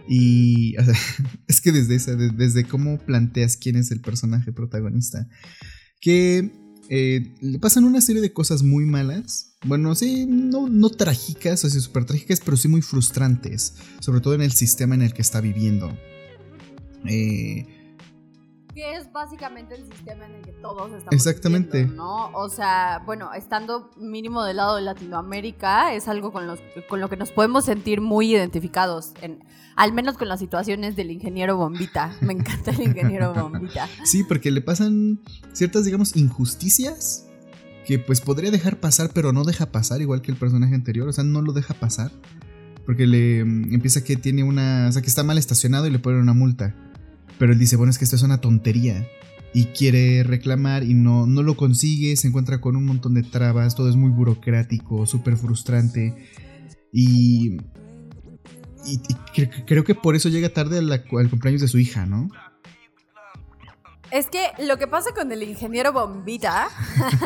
[0.09, 0.77] Y
[1.49, 5.29] es que desde, desde cómo planteas quién es el personaje protagonista,
[6.01, 6.53] que
[6.91, 9.57] eh, le pasan una serie de cosas muy malas.
[9.65, 14.35] Bueno, sí, no, no trágicas, o sea, súper trágicas, pero sí muy frustrantes, sobre todo
[14.35, 15.97] en el sistema en el que está viviendo.
[17.07, 17.67] Eh,
[18.75, 21.85] que es básicamente el sistema en el que todos estamos Exactamente.
[21.85, 22.31] ¿no?
[22.33, 26.59] O sea, bueno, estando mínimo del lado de Latinoamérica, es algo con, los,
[26.89, 29.45] con lo que nos podemos sentir muy identificados, en,
[29.77, 32.17] al menos con las situaciones del ingeniero Bombita.
[32.21, 33.89] Me encanta el ingeniero Bombita.
[34.05, 35.21] Sí, porque le pasan
[35.53, 37.29] ciertas, digamos, injusticias
[37.87, 41.13] que pues podría dejar pasar, pero no deja pasar, igual que el personaje anterior, o
[41.13, 42.11] sea, no lo deja pasar.
[42.87, 44.89] Porque le mm, empieza que tiene una.
[44.89, 46.75] O sea, que está mal estacionado y le ponen una multa.
[47.39, 49.07] Pero él dice, bueno, es que esto es una tontería.
[49.53, 53.77] Y quiere reclamar y no, no lo consigue, se encuentra con un montón de trabas,
[53.77, 56.29] todo es muy burocrático, súper frustrante.
[56.93, 57.59] Y,
[58.85, 58.99] y,
[59.67, 62.29] creo que por eso llega tarde al cumpleaños de su hija, ¿no?
[64.15, 66.69] Es que lo que pasa con el ingeniero Bombita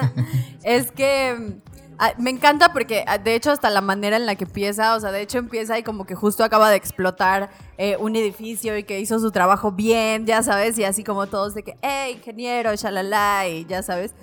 [0.65, 1.61] es que
[2.01, 5.01] Ah, me encanta porque, ah, de hecho, hasta la manera en la que empieza, o
[5.01, 8.85] sea, de hecho empieza y como que justo acaba de explotar eh, un edificio y
[8.85, 12.73] que hizo su trabajo bien, ya sabes, y así como todos de que, hey, ingeniero,
[12.77, 14.15] shalala, y ya sabes.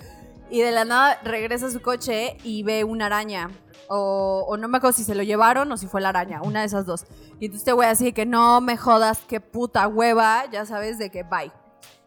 [0.48, 3.50] Y de la nada regresa a su coche y ve una araña.
[3.88, 6.66] O, no me acuerdo si se lo llevaron o si fue la araña, una de
[6.66, 7.04] esas dos.
[7.38, 10.98] Y entonces este güey así de que no me jodas, qué puta hueva, ya sabes,
[10.98, 11.52] de que bye.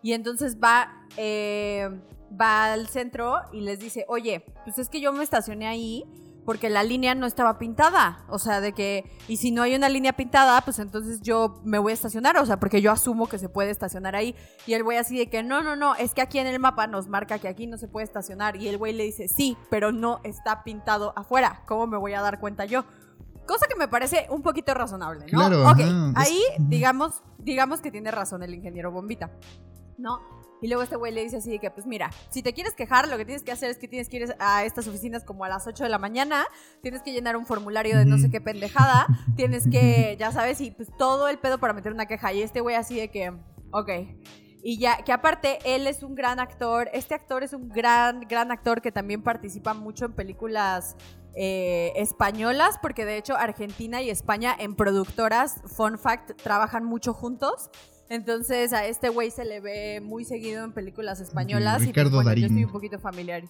[0.01, 1.89] Y entonces va, eh,
[2.39, 6.05] va al centro y les dice, oye, pues es que yo me estacioné ahí
[6.45, 8.23] porque la línea no estaba pintada.
[8.27, 11.77] O sea, de que, y si no hay una línea pintada, pues entonces yo me
[11.77, 12.37] voy a estacionar.
[12.37, 14.35] O sea, porque yo asumo que se puede estacionar ahí.
[14.65, 16.87] Y el güey así de que, no, no, no, es que aquí en el mapa
[16.87, 18.55] nos marca que aquí no se puede estacionar.
[18.55, 21.61] Y el güey le dice, sí, pero no está pintado afuera.
[21.67, 22.83] ¿Cómo me voy a dar cuenta yo?
[23.45, 25.39] Cosa que me parece un poquito razonable, ¿no?
[25.39, 29.31] Claro, ok, ajá, ahí digamos, digamos que tiene razón el ingeniero Bombita.
[29.99, 30.21] ¿no?
[30.61, 33.07] Y luego este güey le dice así de que, pues mira, si te quieres quejar,
[33.07, 35.49] lo que tienes que hacer es que tienes que ir a estas oficinas como a
[35.49, 36.45] las 8 de la mañana,
[36.81, 40.71] tienes que llenar un formulario de no sé qué pendejada, tienes que, ya sabes, y
[40.71, 42.33] pues todo el pedo para meter una queja.
[42.33, 43.33] Y este güey así de que,
[43.71, 43.89] ok.
[44.61, 48.51] Y ya, que aparte, él es un gran actor, este actor es un gran, gran
[48.51, 50.97] actor que también participa mucho en películas
[51.35, 57.69] eh, españolas, porque de hecho Argentina y España en productoras, fun fact, trabajan mucho juntos.
[58.09, 61.83] Entonces a este güey se le ve muy seguido en películas españolas.
[61.83, 62.43] y, Ricardo bueno, Darín.
[62.43, 63.43] Yo estoy un poquito familiar.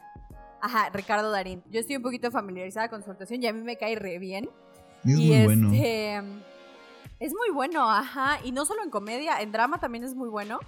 [0.62, 1.64] Ajá, Ricardo Darín.
[1.70, 4.50] Yo estoy un poquito familiarizada con su actuación y a mí me cae re bien.
[5.06, 5.74] Es y muy bueno.
[5.74, 6.16] este,
[7.20, 8.40] Es muy bueno, ajá.
[8.44, 10.60] Y no solo en comedia, en drama también es muy bueno.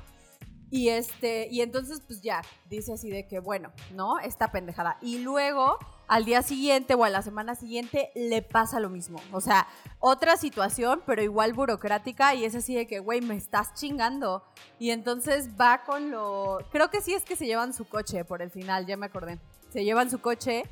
[0.70, 4.20] Y este, y entonces, pues ya, dice así de que, bueno, ¿no?
[4.20, 4.98] Esta pendejada.
[5.02, 5.78] Y luego,
[6.12, 9.21] al día siguiente o a la semana siguiente, le pasa lo mismo.
[9.32, 9.65] O sea,
[9.97, 12.36] otra situación, pero igual burocrática.
[12.36, 14.43] Y es así de que, güey, me estás chingando.
[14.78, 16.58] Y entonces va con lo.
[16.69, 19.39] Creo que sí es que se llevan su coche por el final, ya me acordé.
[19.71, 20.65] Se llevan su coche.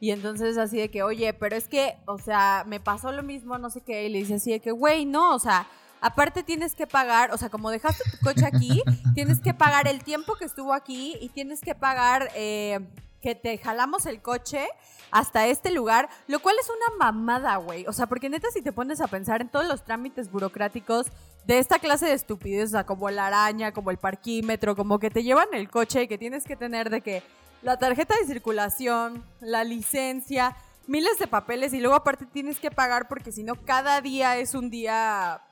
[0.00, 3.58] Y entonces así de que, oye, pero es que, o sea, me pasó lo mismo,
[3.58, 4.06] no sé qué.
[4.06, 5.68] Y le dice así de que, güey, no, o sea,
[6.00, 8.82] aparte tienes que pagar, o sea, como dejaste tu coche aquí,
[9.14, 12.80] tienes que pagar el tiempo que estuvo aquí y tienes que pagar eh,
[13.26, 14.68] que te jalamos el coche
[15.10, 17.84] hasta este lugar, lo cual es una mamada, güey.
[17.88, 21.08] O sea, porque neta, si te pones a pensar en todos los trámites burocráticos
[21.44, 25.10] de esta clase de estupidez, o sea, como la araña, como el parquímetro, como que
[25.10, 27.24] te llevan el coche y que tienes que tener de que
[27.62, 30.54] la tarjeta de circulación, la licencia,
[30.86, 34.54] miles de papeles y luego aparte tienes que pagar porque si no cada día es
[34.54, 35.42] un día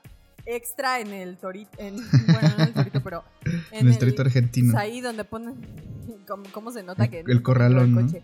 [0.45, 1.77] extra en el torito,
[3.05, 3.23] pero
[3.71, 4.73] en el torito argentino.
[4.73, 5.55] pues ahí donde ponen,
[6.27, 8.01] ¿cómo, cómo se nota que El- el corralón, el ¿no?
[8.01, 8.23] coche?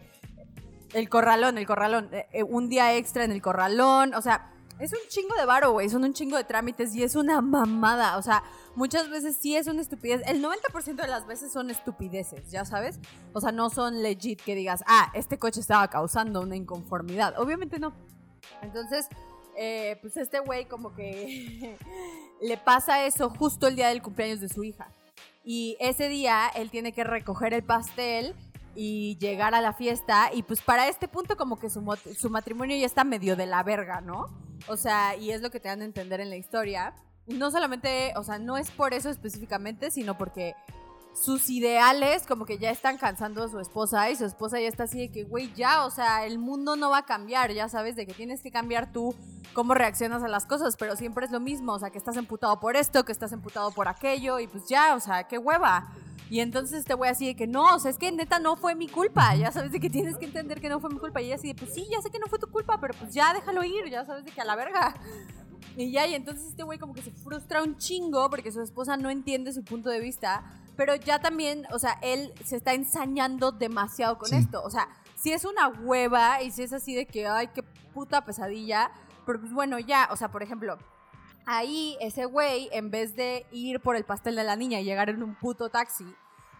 [0.93, 4.91] El corralón, el corralón, eh, eh, un día extra en el corralón, o sea, es
[4.91, 8.21] un chingo de varo, güey, son un chingo de trámites y es una mamada, o
[8.21, 8.43] sea,
[8.75, 12.99] muchas veces sí es una estupidez, el 90% de las veces son estupideces, ya sabes,
[13.31, 17.79] o sea, no son legit que digas, ah, este coche estaba causando una inconformidad, obviamente
[17.79, 17.93] no.
[18.63, 19.07] Entonces,
[19.57, 21.77] eh, pues este güey como que
[22.41, 24.87] le pasa eso justo el día del cumpleaños de su hija.
[25.43, 28.35] Y ese día él tiene que recoger el pastel
[28.75, 30.29] y llegar a la fiesta.
[30.33, 31.83] Y pues para este punto como que su,
[32.17, 34.27] su matrimonio ya está medio de la verga, ¿no?
[34.67, 36.93] O sea, y es lo que te dan a entender en la historia.
[37.27, 40.55] No solamente, o sea, no es por eso específicamente, sino porque
[41.13, 44.83] sus ideales como que ya están cansando a su esposa y su esposa ya está
[44.83, 47.95] así de que, güey, ya, o sea, el mundo no va a cambiar, ya sabes,
[47.95, 49.13] de que tienes que cambiar tú
[49.53, 52.59] cómo reaccionas a las cosas, pero siempre es lo mismo, o sea, que estás emputado
[52.59, 55.91] por esto, que estás emputado por aquello y pues ya, o sea, qué hueva.
[56.29, 58.73] Y entonces este güey así de que no, o sea, es que neta no fue
[58.73, 61.25] mi culpa, ya sabes de que tienes que entender que no fue mi culpa y
[61.25, 63.33] ella así de, pues sí, ya sé que no fue tu culpa, pero pues ya
[63.33, 64.95] déjalo ir, ya sabes de que a la verga.
[65.75, 68.95] Y ya, y entonces este güey como que se frustra un chingo porque su esposa
[68.95, 70.43] no entiende su punto de vista,
[70.75, 74.35] pero ya también, o sea, él se está ensañando demasiado con Sí.
[74.35, 74.61] esto.
[74.63, 78.23] O sea, si es una hueva y si es así de que, ay, qué puta
[78.25, 78.91] pesadilla,
[79.25, 80.77] pero pues bueno, ya, o sea, por ejemplo,
[81.45, 85.09] ahí ese güey, en vez de ir por el pastel de la niña y llegar
[85.09, 86.05] en un puto taxi,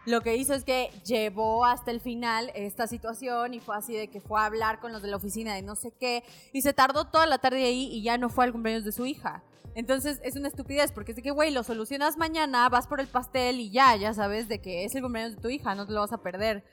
[0.05, 4.07] lo que hizo es que llevó hasta el final esta situación y fue así de
[4.09, 6.73] que fue a hablar con los de la oficina de no sé qué y se
[6.73, 9.43] tardó toda la tarde ahí y ya no fue al cumpleaños de su hija.
[9.75, 13.07] Entonces es una estupidez porque es de que, güey, lo solucionas mañana, vas por el
[13.07, 15.93] pastel y ya, ya sabes de que es el cumpleaños de tu hija, no te
[15.93, 16.63] lo vas a perder.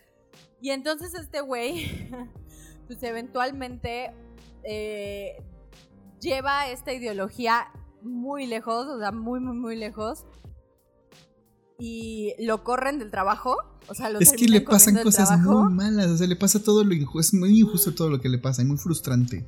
[0.61, 1.87] Y entonces este güey,
[2.87, 4.13] pues eventualmente
[4.65, 5.43] eh,
[6.21, 7.69] lleva esta ideología
[8.03, 10.25] muy lejos, o sea, muy, muy, muy lejos.
[11.79, 13.57] Y lo corren del trabajo.
[13.89, 16.85] O sea, lo Es que le pasan cosas muy malas, o sea, le pasa todo
[16.85, 19.47] lo injusto, es muy injusto todo lo que le pasa, y muy frustrante.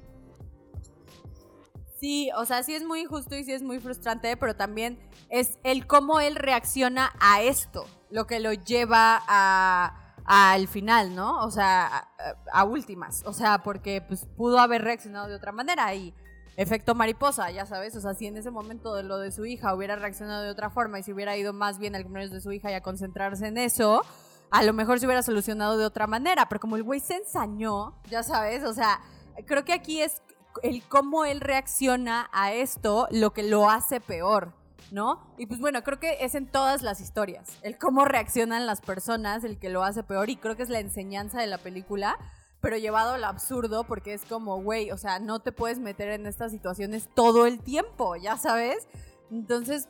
[2.01, 4.99] Sí, o sea, sí es muy injusto y sí es muy frustrante, pero también
[5.29, 11.41] es el cómo él reacciona a esto, lo que lo lleva a, al final, ¿no?
[11.41, 12.09] O sea,
[12.53, 13.23] a, últimas.
[13.27, 16.15] O sea, porque pues pudo haber reaccionado de otra manera y
[16.57, 19.75] efecto mariposa, ya sabes, o sea, si en ese momento de lo de su hija
[19.75, 22.51] hubiera reaccionado de otra forma y si hubiera ido más bien al cumpleaños de su
[22.51, 24.03] hija y a concentrarse en eso,
[24.51, 27.95] a lo mejor se hubiera solucionado de otra manera, pero como el güey se ensañó,
[28.09, 29.01] ya sabes, o sea,
[29.47, 30.23] creo que aquí es
[30.63, 34.55] el cómo él reacciona a esto lo que lo hace peor.
[34.91, 35.25] ¿No?
[35.39, 39.45] Y pues bueno, creo que es en todas las historias, el cómo reaccionan las personas,
[39.45, 42.19] el que lo hace peor, y creo que es la enseñanza de la película,
[42.61, 46.27] pero llevado al absurdo porque es como, güey, o sea, no te puedes meter en
[46.27, 48.89] estas situaciones todo el tiempo, ya sabes.
[49.31, 49.89] Entonces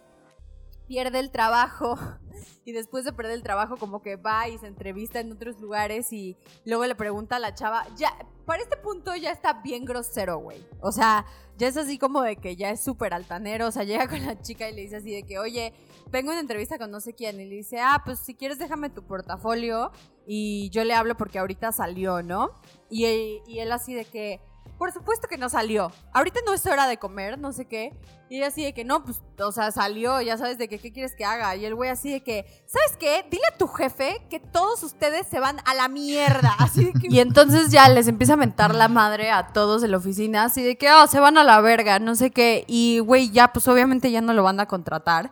[0.91, 1.97] pierde el trabajo
[2.65, 6.13] y después de perder el trabajo como que va y se entrevista en otros lugares
[6.13, 8.13] y luego le pregunta a la chava, ya,
[8.45, 10.67] para este punto ya está bien grosero, güey.
[10.81, 11.25] O sea,
[11.57, 14.43] ya es así como de que ya es súper altanero, o sea, llega con la
[14.43, 15.73] chica y le dice así de que, oye,
[16.11, 18.91] vengo una entrevista con no sé quién y le dice, ah, pues si quieres déjame
[18.91, 19.93] tu portafolio
[20.27, 22.51] y yo le hablo porque ahorita salió, ¿no?
[22.91, 24.41] Y él así de que,
[24.81, 25.93] por supuesto que no salió.
[26.15, 27.93] Ahorita no es hora de comer, no sé qué.
[28.31, 30.91] Y ella así de que no, pues, o sea, salió, ya sabes de que qué
[30.91, 31.55] quieres que haga.
[31.55, 33.27] Y el güey así de que, ¿sabes qué?
[33.31, 36.55] Dile a tu jefe que todos ustedes se van a la mierda.
[36.59, 37.09] Así de que...
[37.11, 40.63] y entonces ya les empieza a mentar la madre a todos en la oficina, así
[40.63, 42.65] de que, oh, se van a la verga, no sé qué.
[42.67, 45.31] Y güey, ya, pues obviamente ya no lo van a contratar.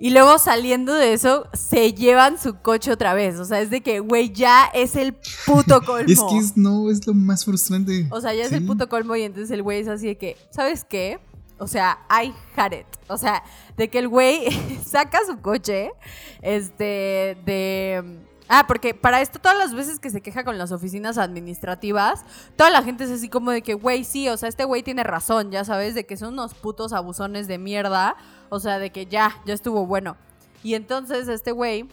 [0.00, 3.40] Y luego saliendo de eso, se llevan su coche otra vez.
[3.40, 6.08] O sea, es de que, güey, ya es el puto colmo.
[6.08, 8.06] es que no, es lo más frustrante.
[8.12, 10.36] O sea, ya es el puto colmo y entonces el güey es así de que,
[10.50, 11.18] ¿sabes qué?
[11.58, 12.86] O sea, I had it.
[13.08, 13.42] O sea,
[13.76, 14.44] de que el güey
[14.86, 15.90] saca su coche,
[16.42, 18.20] este, de...
[18.50, 22.24] Ah, porque para esto todas las veces que se queja con las oficinas administrativas,
[22.56, 25.02] toda la gente es así como de que, güey, sí, o sea, este güey tiene
[25.02, 28.16] razón, ya sabes, de que son unos putos abusones de mierda
[28.50, 30.16] o sea, de que ya, ya estuvo bueno.
[30.62, 31.88] Y entonces este güey,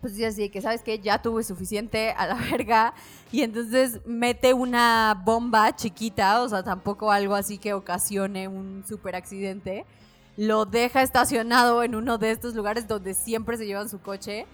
[0.00, 2.94] pues dice así, que sabes que ya tuve suficiente a la verga.
[3.32, 9.14] Y entonces mete una bomba chiquita, o sea, tampoco algo así que ocasione un super
[9.16, 9.84] accidente.
[10.36, 14.46] Lo deja estacionado en uno de estos lugares donde siempre se llevan su coche.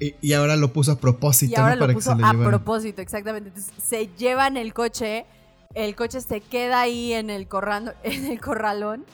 [0.00, 3.50] Y, ahora lo puso a propósito, y ahora Lo puso a propósito, exactamente.
[3.50, 5.24] Entonces se llevan el coche
[5.74, 7.48] el coche se queda ahí en el,
[8.02, 9.04] en el corralón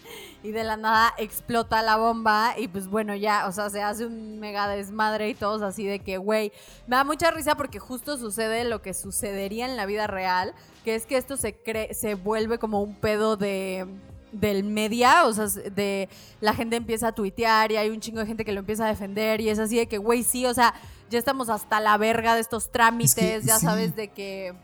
[0.43, 4.07] y de la nada explota la bomba y pues bueno, ya, o sea, se hace
[4.07, 6.53] un mega desmadre y todos así de que, güey,
[6.87, 10.55] me da mucha risa porque justo sucede lo que sucedería en la vida real,
[10.85, 13.87] que es que esto se, cree, se vuelve como un pedo de
[14.33, 16.09] del media, o sea, de
[16.41, 18.89] la gente empieza a tuitear y hay un chingo de gente que lo empieza a
[18.89, 20.73] defender y es así de que, güey, sí, o sea,
[21.11, 24.55] ya estamos hasta la verga de estos trámites, ya sabes de que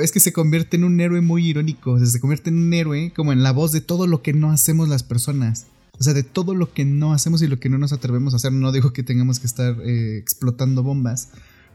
[0.00, 2.04] es que se convierte en un héroe muy irónico.
[2.04, 4.88] Se convierte en un héroe como en la voz de todo lo que no hacemos
[4.88, 5.66] las personas.
[5.98, 8.36] O sea, de todo lo que no hacemos y lo que no nos atrevemos a
[8.36, 8.52] hacer.
[8.52, 11.28] No digo que tengamos que estar eh, explotando bombas,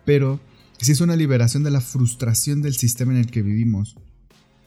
[0.05, 0.39] pero
[0.79, 3.95] sí es una liberación de la frustración del sistema en el que vivimos.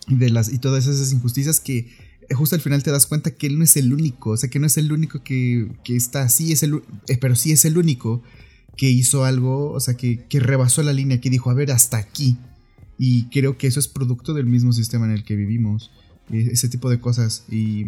[0.09, 1.89] Y, de las, y todas esas injusticias que
[2.35, 4.31] justo al final te das cuenta que él no es el único.
[4.31, 7.53] O sea, que no es el único que, está así, es el, eh, pero sí
[7.53, 8.23] es el único
[8.79, 11.99] que hizo algo, o sea, que, que rebasó la línea, que dijo, a ver, hasta
[11.99, 12.39] aquí.
[13.03, 15.91] Y creo que eso es producto del mismo sistema en el que vivimos.
[16.33, 17.45] E, ese tipo de cosas.
[17.51, 17.87] Y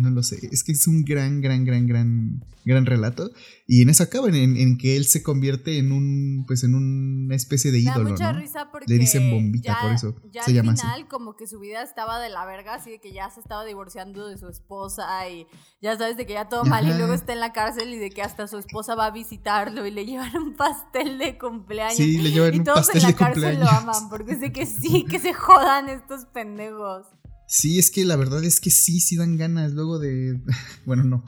[0.00, 0.48] no lo sé.
[0.50, 3.30] Es que es un gran, gran, gran, gran, gran relato.
[3.66, 7.70] Y en eso acaba, en, que él se convierte en un, pues en una especie
[7.70, 8.10] de ídolo.
[8.10, 11.58] mucha risa porque Le dicen bombita, por eso ya se llama final, como que su
[11.58, 15.28] vida estaba de la verga, así de que ya se estaba divorciando de su esposa
[15.28, 15.46] y
[15.80, 18.10] ya sabes de que ya todo mal y luego está en la cárcel y de
[18.10, 21.96] que hasta su esposa va a visitarlo y le llevan un pastel de cumpleaños.
[21.96, 23.38] Sí, le llevan un pastel de cumpleaños.
[23.38, 26.26] Y todos en la cárcel lo aman porque sé que sí, que se jodan estos
[26.26, 27.06] pendejos.
[27.52, 30.40] Sí, es que la verdad es que sí, sí dan ganas luego de.
[30.86, 31.22] Bueno, no.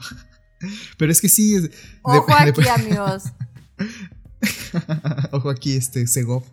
[0.97, 1.55] Pero es que sí.
[2.01, 3.25] Ojo aquí, amigos.
[5.31, 6.43] Ojo aquí, este, Segov.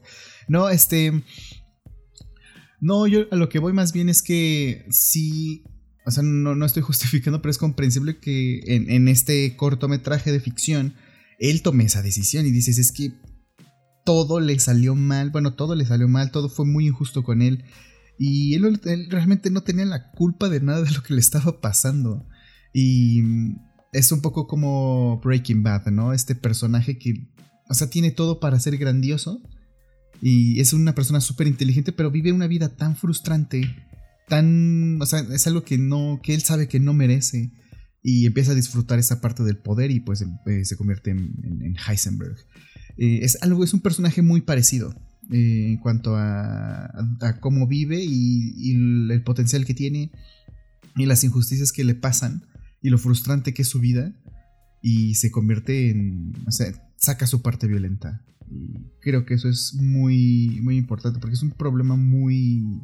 [0.46, 1.24] No, este.
[2.82, 5.64] No, yo a lo que voy más bien es que sí.
[6.04, 10.40] O sea, no, no estoy justificando, pero es comprensible que en, en, este cortometraje de
[10.40, 10.96] ficción
[11.38, 13.14] él tome esa decisión y dices, es que
[14.04, 15.30] todo le salió mal.
[15.30, 17.64] Bueno, todo le salió mal, todo fue muy injusto con él.
[18.18, 18.78] Y él,
[19.10, 22.26] realmente no tenía la culpa de nada de lo que le estaba pasando.
[22.72, 23.22] Y
[23.92, 26.12] es un poco como Breaking Bad, ¿no?
[26.12, 27.28] Este personaje que,
[27.68, 29.42] o sea, tiene todo para ser grandioso.
[30.20, 33.74] Y es una persona súper inteligente, pero vive una vida tan frustrante,
[34.28, 37.52] tan, o sea, es algo que no, que él sabe que no merece.
[38.04, 42.36] Y empieza a disfrutar esa parte del poder y pues eh, se convierte en, Heisenberg.
[42.98, 44.94] Eh, es algo, es un personaje muy parecido.
[45.30, 46.90] Eh, en cuanto a,
[47.40, 48.72] cómo vive y,
[49.10, 50.10] el potencial que tiene
[50.96, 52.42] y las injusticias que le pasan
[52.82, 54.12] y lo frustrante que es su vida
[54.82, 58.24] y se convierte en, o sea, saca su parte violenta.
[58.50, 62.82] Y creo que eso es muy, muy importante porque es un problema muy...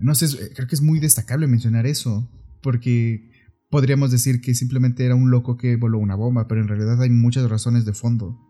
[0.00, 2.30] No sé, creo que es muy destacable mencionar eso,
[2.62, 3.30] porque
[3.68, 7.10] podríamos decir que simplemente era un loco que voló una bomba, pero en realidad hay
[7.10, 8.40] muchas razones de fondo.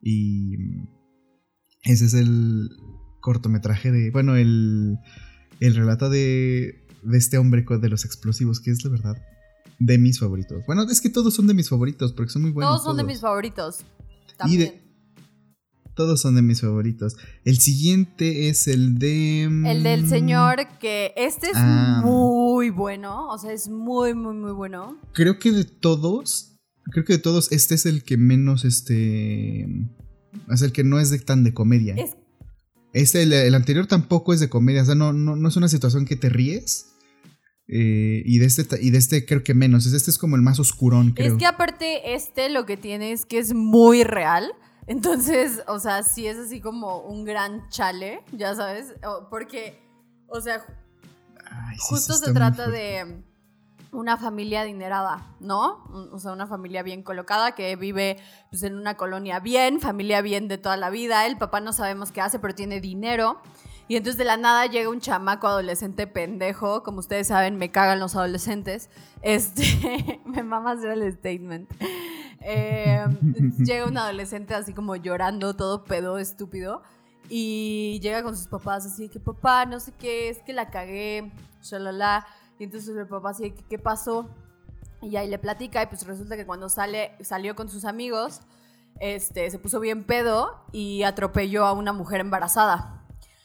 [0.00, 0.56] Y
[1.84, 2.70] ese es el
[3.20, 4.98] cortometraje de, bueno, el,
[5.60, 9.16] el relato de, de este hombre de los explosivos, que es la verdad
[9.78, 10.64] de mis favoritos.
[10.66, 12.70] Bueno, es que todos son de mis favoritos porque son muy buenos.
[12.70, 13.80] Todos son de mis favoritos.
[14.36, 14.80] También.
[15.94, 17.16] todos son de mis favoritos.
[17.44, 19.44] El siguiente es el de.
[19.44, 21.12] El del mm, señor que.
[21.16, 22.00] Este es ah.
[22.04, 23.28] muy bueno.
[23.28, 24.98] O sea, es muy, muy, muy bueno.
[25.12, 26.56] Creo que de todos.
[26.90, 29.66] Creo que de todos, este es el que menos este.
[30.50, 31.94] Es el que no es de, tan de comedia.
[31.96, 32.16] Es...
[32.92, 34.82] Este, el, anterior tampoco es de comedia.
[34.82, 36.92] O sea, no, no, no es una situación que te ríes
[37.68, 39.86] eh, y, de este, y de este creo que menos.
[39.86, 41.32] Este es como el más oscurón, creo.
[41.32, 44.52] Es que aparte este lo que tiene es que es muy real.
[44.86, 48.94] Entonces, o sea, sí es así como un gran chale, ya sabes.
[49.30, 49.80] Porque,
[50.26, 50.64] o sea,
[51.78, 53.22] justo se trata de
[53.92, 55.84] una familia adinerada, ¿no?
[56.12, 58.16] O sea, una familia bien colocada que vive
[58.50, 61.26] pues, en una colonia bien, familia bien de toda la vida.
[61.26, 63.40] El papá no sabemos qué hace, pero tiene dinero.
[63.88, 66.82] Y entonces de la nada llega un chamaco adolescente pendejo.
[66.82, 68.88] Como ustedes saben, me cagan los adolescentes.
[69.20, 71.70] Este, me mama hacer el statement.
[72.40, 73.04] Eh,
[73.58, 76.82] llega un adolescente así como llorando, todo pedo, estúpido.
[77.28, 81.30] Y llega con sus papás así que, papá, no sé qué, es que la cagué,
[81.60, 82.26] shalala.
[82.58, 84.28] Y entonces el papá así ¿qué pasó?
[85.00, 88.40] Y ahí le platica y pues resulta que cuando sale, salió con sus amigos,
[89.00, 93.04] este, se puso bien pedo y atropelló a una mujer embarazada.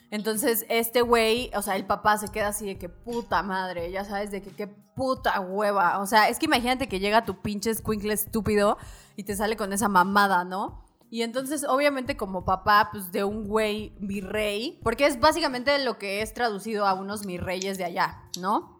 [0.09, 4.05] Entonces, este güey, o sea, el papá se queda así de que puta madre, ya
[4.05, 5.99] sabes, de que qué puta hueva.
[5.99, 8.77] O sea, es que imagínate que llega tu pinche squinkle estúpido
[9.15, 10.85] y te sale con esa mamada, ¿no?
[11.09, 16.21] Y entonces, obviamente, como papá, pues de un güey virrey, porque es básicamente lo que
[16.21, 18.76] es traducido a unos mirreyes de allá, ¿no?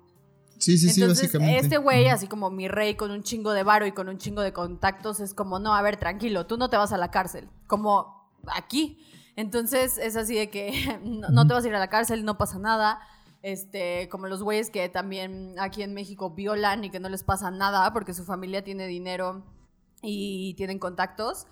[0.60, 1.60] Sí, sí, sí, básicamente.
[1.60, 4.42] Este güey, así como mi rey con un chingo de varo y con un chingo
[4.42, 7.50] de contactos, es como, no, a ver, tranquilo, tú no te vas a la cárcel.
[7.68, 9.00] Como aquí.
[9.36, 12.60] Entonces es así de que no, te vas a ir a la cárcel, no pasa
[12.60, 13.00] nada.
[13.44, 17.52] Este, como los güeyes que también aquí en México violan y que no les pasa
[17.52, 19.44] nada porque su familia tiene dinero
[20.02, 21.46] y tienen contactos.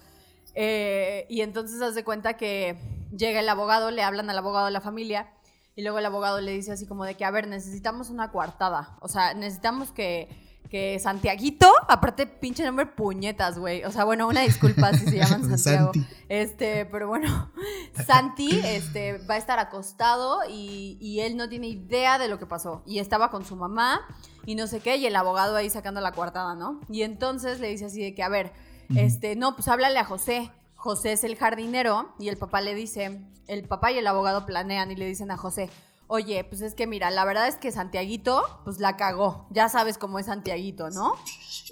[0.55, 2.77] Eh, y entonces haz de cuenta que
[3.15, 5.29] llega el abogado, le hablan al abogado de la familia
[5.75, 8.97] y luego el abogado le dice así como de que, a ver, necesitamos una coartada.
[9.01, 10.29] O sea, necesitamos que
[10.69, 13.83] que Santiaguito, aparte pinche nombre puñetas, güey.
[13.83, 15.91] O sea, bueno, una disculpa si se llaman Santiago.
[16.27, 17.51] Este, pero bueno,
[18.05, 22.45] Santi este, va a estar acostado y, y, él no tiene idea de lo que
[22.45, 22.83] pasó.
[22.85, 24.01] Y estaba con su mamá
[24.45, 26.81] y no sé qué, y el abogado ahí sacando la coartada, ¿no?
[26.89, 28.53] Y entonces le dice así de que, a ver,
[28.95, 30.51] este, no, pues háblale a José.
[30.85, 34.91] José es el jardinero y el papá le dice, el papá y el abogado planean
[34.91, 35.71] y le dicen a José,
[36.07, 39.47] Oye, pues es que mira, la verdad es que Santiaguito, pues la cagó.
[39.49, 41.15] Ya sabes cómo es Santiaguito, ¿no?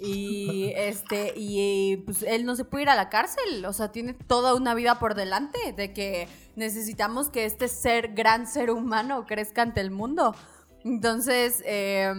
[0.00, 3.64] Y este, y pues él no se puede ir a la cárcel.
[3.64, 8.48] O sea, tiene toda una vida por delante de que necesitamos que este ser, gran
[8.48, 10.34] ser humano, crezca ante el mundo.
[10.82, 12.12] Entonces, eh,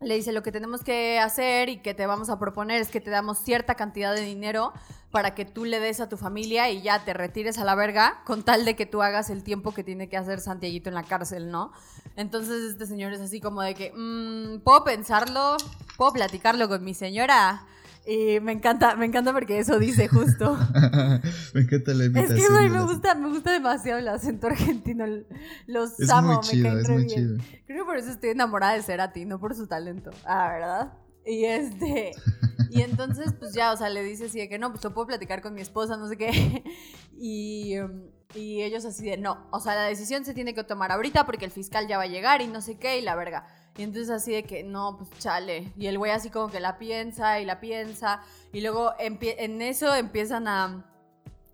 [0.00, 3.00] le dice lo que tenemos que hacer y que te vamos a proponer es que
[3.00, 4.72] te damos cierta cantidad de dinero
[5.10, 8.22] para que tú le des a tu familia y ya te retires a la verga
[8.24, 11.02] con tal de que tú hagas el tiempo que tiene que hacer Santiaguito en la
[11.02, 11.72] cárcel, ¿no?
[12.16, 15.56] Entonces este señor es así como de que, mm, ¿puedo pensarlo?
[15.96, 17.66] ¿Puedo platicarlo con mi señora?
[18.10, 20.58] Y me encanta, me encanta porque eso dice justo.
[21.54, 22.38] me encanta la imitación.
[22.38, 25.04] Es que, güey, me gusta, me gusta demasiado el acento argentino.
[25.68, 27.38] Los es amo, me caen re bien.
[27.68, 30.10] Creo que por eso estoy enamorada de Cerati, no por su talento.
[30.24, 30.92] Ah, ¿verdad?
[31.24, 32.10] Y este.
[32.70, 35.06] Y entonces, pues ya, o sea, le dice así de que no, pues lo puedo
[35.06, 36.64] platicar con mi esposa, no sé qué.
[37.22, 39.46] Y, um, y ellos así de no.
[39.52, 42.08] O sea, la decisión se tiene que tomar ahorita porque el fiscal ya va a
[42.08, 43.46] llegar y no sé qué, y la verga.
[43.76, 45.72] Y entonces así de que, no, pues chale.
[45.76, 48.22] Y el güey así como que la piensa y la piensa.
[48.52, 50.86] Y luego en eso empiezan a,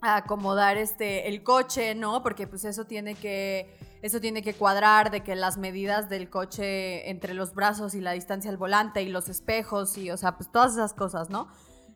[0.00, 2.22] acomodar este, el coche, ¿no?
[2.22, 3.74] Porque pues eso tiene que...
[4.02, 8.12] Eso tiene que cuadrar de que las medidas del coche entre los brazos y la
[8.12, 11.48] distancia al volante y los espejos y, o sea, pues todas esas cosas, ¿no?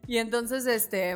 [0.08, 1.14] Y entonces, este,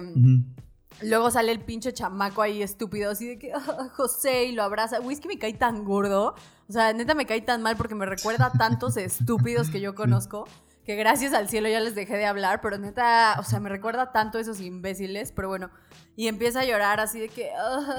[1.03, 5.01] Luego sale el pinche chamaco ahí estúpido, así de que ah, José y lo abraza.
[5.01, 6.35] Uy, es que me cae tan gordo.
[6.69, 9.95] O sea, neta me cae tan mal porque me recuerda a tantos estúpidos que yo
[9.95, 10.47] conozco
[10.85, 14.13] que gracias al cielo ya les dejé de hablar, pero neta, o sea, me recuerda
[14.13, 15.71] tanto a esos imbéciles, pero bueno,
[16.17, 17.51] y empieza a llorar así de que,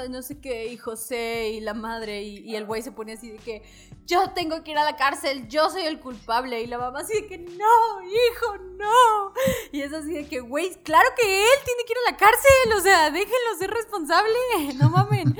[0.09, 3.38] no sé qué, y José y la madre, y, el güey se pone así de
[3.38, 3.63] que,
[4.05, 7.13] yo tengo que ir a la cárcel, yo soy el culpable, y la mamá así
[7.13, 9.34] de que, no, hijo, no.
[9.72, 12.74] Y es así de que, güey, claro que él tiene que ir a la cárcel,
[12.78, 14.38] o sea, déjenlo ser responsable,
[14.80, 15.36] no mamen.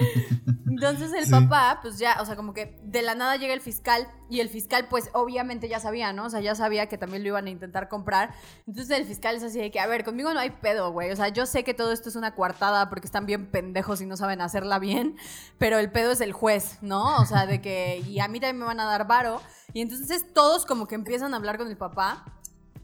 [0.76, 4.10] Entonces el papá, pues ya, o sea, como que de la nada llega el fiscal
[4.30, 6.26] y el fiscal, pues obviamente ya sabía, ¿no?
[6.26, 8.34] O sea, ya sabía que también lo iban a intentar comprar.
[8.68, 11.12] Entonces el fiscal es así de que, a ver, conmigo no hay pedo, güey.
[11.12, 12.36] O sea, yo sé que todo esto es una
[12.90, 15.18] porque están bien pendejos y no saben hacerla bien,
[15.58, 17.18] pero el pedo es el juez, ¿no?
[17.18, 19.42] O sea, de que, y a mí también me van a dar varo.
[19.74, 22.26] Y entonces todos como que empiezan a hablar con el papá.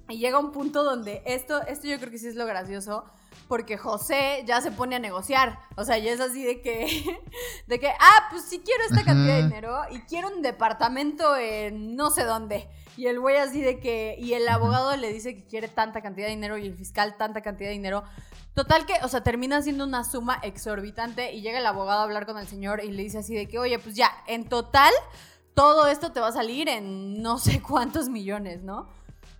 [0.09, 3.05] Y llega un punto donde esto, esto yo creo que sí es lo gracioso
[3.47, 5.59] porque José ya se pone a negociar.
[5.75, 7.19] O sea, ya es así de que,
[7.67, 11.95] de que, ah, pues sí quiero esta cantidad de dinero y quiero un departamento en
[11.95, 12.69] no sé dónde.
[12.97, 16.27] Y el güey así de que, y el abogado le dice que quiere tanta cantidad
[16.27, 18.03] de dinero y el fiscal tanta cantidad de dinero.
[18.53, 22.25] Total que, o sea, termina siendo una suma exorbitante y llega el abogado a hablar
[22.25, 24.91] con el señor y le dice así de que, oye, pues ya, en total,
[25.53, 28.89] todo esto te va a salir en no sé cuántos millones, ¿no?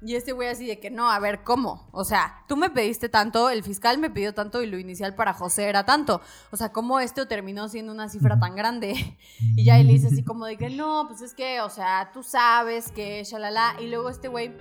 [0.03, 1.87] Y este güey así de que no, a ver, ¿cómo?
[1.91, 5.33] O sea, tú me pediste tanto, el fiscal me pidió tanto y lo inicial para
[5.33, 6.21] José era tanto.
[6.51, 8.93] O sea, ¿cómo esto terminó siendo una cifra tan grande?
[9.55, 12.23] Y ya él dice así como de que no, pues es que, o sea, tú
[12.23, 13.75] sabes que shalala.
[13.79, 14.55] Y luego este güey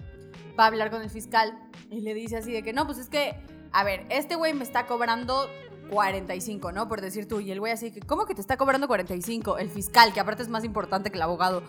[0.59, 1.59] va a hablar con el fiscal
[1.91, 3.37] y le dice así de que no, pues es que,
[3.73, 5.49] a ver, este güey me está cobrando
[5.91, 6.89] 45, ¿no?
[6.89, 7.41] Por decir tú.
[7.41, 9.59] Y el güey así ¿cómo que te está cobrando 45?
[9.59, 11.63] El fiscal, que aparte es más importante que el abogado.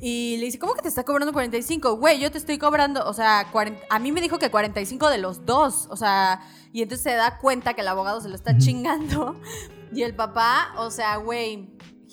[0.00, 1.96] Y le dice, ¿cómo que te está cobrando 45?
[1.96, 3.46] Güey, yo te estoy cobrando, o sea,
[3.90, 6.42] a mí me dijo que 45 de los dos, o sea,
[6.72, 9.40] y entonces se da cuenta que el abogado se lo está chingando.
[9.92, 11.68] Y el papá, o sea, güey,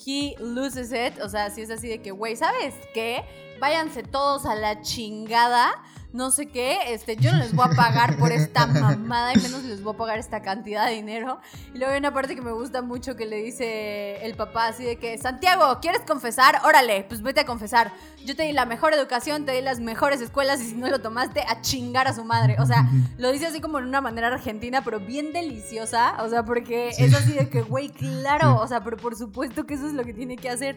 [0.06, 3.24] he loses it, o sea, si es así de que, güey, ¿sabes qué?
[3.58, 5.82] Váyanse todos a la chingada
[6.12, 9.64] no sé qué, este, yo no les voy a pagar por esta mamada y menos
[9.64, 11.40] les voy a pagar esta cantidad de dinero.
[11.74, 14.84] Y luego hay una parte que me gusta mucho que le dice el papá así
[14.84, 16.60] de que, Santiago, ¿quieres confesar?
[16.64, 17.92] Órale, pues vete a confesar.
[18.24, 21.00] Yo te di la mejor educación, te di las mejores escuelas y si no lo
[21.00, 22.56] tomaste, a chingar a su madre.
[22.58, 26.22] O sea, lo dice así como en una manera argentina, pero bien deliciosa.
[26.22, 29.74] O sea, porque es así de que, güey, claro, o sea, pero por supuesto que
[29.74, 30.76] eso es lo que tiene que hacer.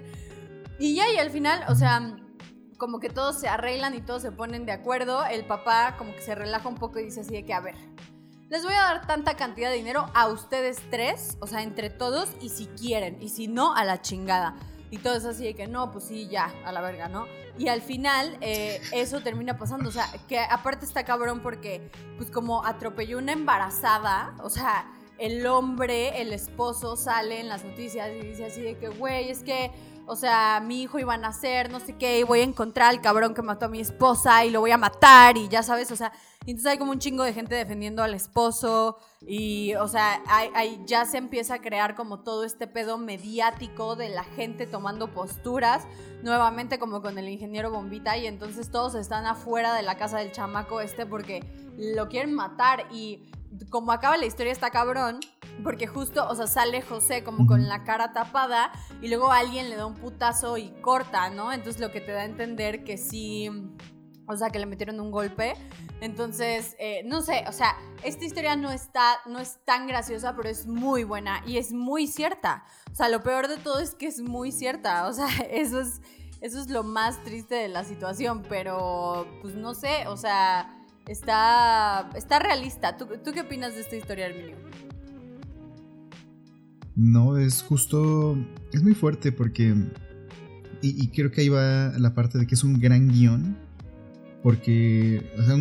[0.80, 2.16] Y ya, y al final, o sea
[2.78, 6.22] como que todos se arreglan y todos se ponen de acuerdo, el papá como que
[6.22, 7.76] se relaja un poco y dice así de que, a ver,
[8.50, 12.30] les voy a dar tanta cantidad de dinero a ustedes tres, o sea, entre todos,
[12.42, 14.56] y si quieren, y si no, a la chingada.
[14.92, 17.26] Y todo es así de que no, pues sí, ya, a la verga, ¿no?
[17.58, 22.30] Y al final eh, eso termina pasando, o sea, que aparte está cabrón porque, pues
[22.30, 28.28] como atropelló una embarazada, o sea, el hombre, el esposo sale en las noticias y
[28.28, 29.72] dice así de que, güey, es que
[30.08, 33.02] o sea, mi hijo iba a nacer, no sé qué, y voy a encontrar al
[33.02, 35.96] cabrón que mató a mi esposa y lo voy a matar y ya sabes, o
[35.96, 40.80] sea, entonces hay como un chingo de gente defendiendo al esposo y, o sea, hay,
[40.86, 45.88] ya se empieza a crear como todo este pedo mediático de la gente tomando posturas,
[46.22, 50.32] nuevamente como con el ingeniero Bombita y entonces todos están afuera de la casa del
[50.32, 51.44] chamaco este porque
[51.78, 53.32] lo quieren matar y
[53.70, 55.20] como acaba la historia está cabrón,
[55.64, 59.76] porque justo, o sea, sale José como con la cara tapada y luego alguien le
[59.76, 61.52] da un putazo y corta, ¿no?
[61.52, 63.50] Entonces lo que te da a entender que sí,
[64.28, 65.56] o sea, que le metieron un golpe.
[66.02, 70.50] Entonces, eh, no sé, o sea, esta historia no está, no es tan graciosa, pero
[70.50, 72.66] es muy buena y es muy cierta.
[72.92, 75.08] O sea, lo peor de todo es que es muy cierta.
[75.08, 76.02] O sea, eso es,
[76.42, 82.10] eso es lo más triste de la situación, pero pues no sé, o sea está,
[82.16, 82.98] está realista.
[82.98, 84.58] ¿Tú, qué opinas de esta historia, Arminio?
[86.96, 88.38] No, es justo.
[88.72, 89.76] Es muy fuerte porque.
[90.82, 93.58] Y, creo que ahí va la parte de que es un gran guion.
[94.44, 95.26] Porque.
[95.38, 95.58] O sea,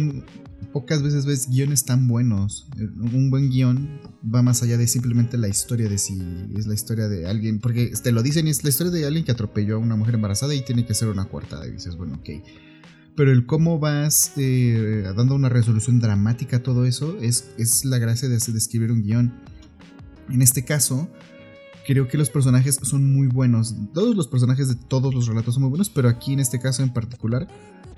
[0.72, 2.68] pocas veces ves guiones tan buenos.
[2.78, 6.20] Un buen guion va más allá de simplemente la historia de si
[6.56, 7.60] es la historia de alguien.
[7.60, 10.54] Porque te lo dicen es la historia de alguien que atropelló a una mujer embarazada
[10.54, 11.66] y tiene que ser una cuartada.
[11.66, 12.30] Y dices, bueno, ok
[13.16, 17.98] pero el cómo vas eh, dando una resolución dramática a todo eso es, es la
[17.98, 19.32] gracia de, de, escribir un guion.
[20.30, 21.08] En este caso,
[21.86, 23.74] creo que los personajes son muy buenos.
[23.92, 26.82] Todos los personajes de todos los relatos son muy buenos, pero aquí en este caso
[26.82, 27.48] en particular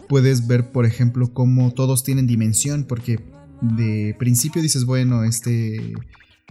[0.08, 3.20] puedes ver, por ejemplo, cómo todos tienen dimensión, porque
[3.60, 5.94] de principio dices, bueno, este...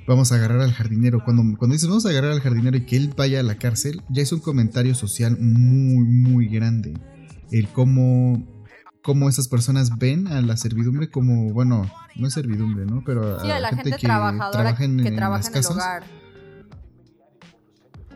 [0.08, 1.24] Vamos a agarrar al jardinero.
[1.24, 4.04] Cuando, cuando dices vamos a agarrar al jardinero y que él vaya a la cárcel,
[4.08, 6.94] ya es un comentario social muy, muy grande.
[7.50, 8.55] El cómo
[9.06, 13.04] cómo esas personas ven a la servidumbre como, bueno, no es servidumbre, ¿no?
[13.06, 16.04] Pero a, la gente, que trabaja en, que trabaja en, el hogar.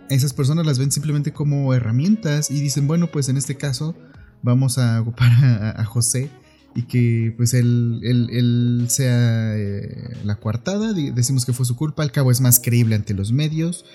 [0.10, 3.96] Esas personas las ven simplemente como herramientas y dicen, bueno, pues en este caso
[4.42, 5.30] vamos a ocupar
[5.78, 6.32] a, José
[6.74, 12.12] y que pues él, él, sea eh, la coartada, decimos que fue su culpa, al
[12.12, 13.86] cabo es más creíble ante los medios,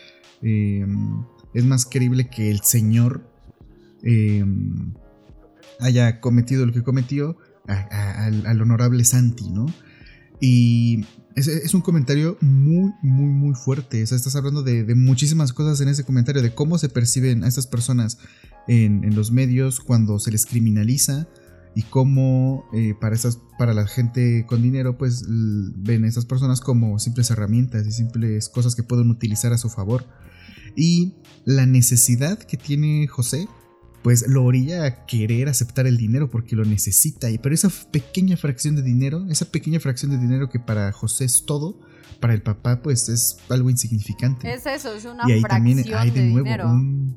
[0.43, 1.25] em,
[1.55, 3.29] es más creíble que el señor
[4.05, 4.95] em,
[5.81, 9.67] haya cometido lo que cometió al, honorable Santi, ¿no?
[10.41, 11.05] Y
[11.35, 14.03] es, un comentario muy, muy, muy fuerte.
[14.03, 18.19] Estás hablando de, muchísimas cosas en ese comentario, de cómo se perciben a estas personas
[18.69, 21.27] en, los medios cuando se les criminaliza
[21.75, 26.61] y cómo eh, para, esas, para la gente con dinero, pues ven a esas personas
[26.61, 30.05] como simples herramientas y simples cosas que pueden utilizar a su favor.
[30.77, 31.15] Y
[31.45, 33.49] la necesidad que tiene José
[34.05, 37.31] pues lo orilla a querer aceptar el dinero porque lo necesita.
[37.31, 41.25] Y pero esa pequeña fracción de dinero, esa pequeña fracción de dinero que para José
[41.25, 41.81] es todo,
[42.21, 44.53] para el papá pues es algo insignificante.
[44.53, 47.17] Es eso, es una y ahí también hay de, nuevo Un...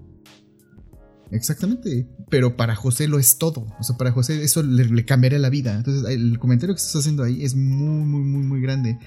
[1.29, 3.67] Exactamente, pero para José lo es todo.
[3.77, 5.75] O sea, para José eso le, cambiaría la vida.
[5.75, 8.97] Entonces, el comentario que estás haciendo ahí es muy, muy, muy, muy grande.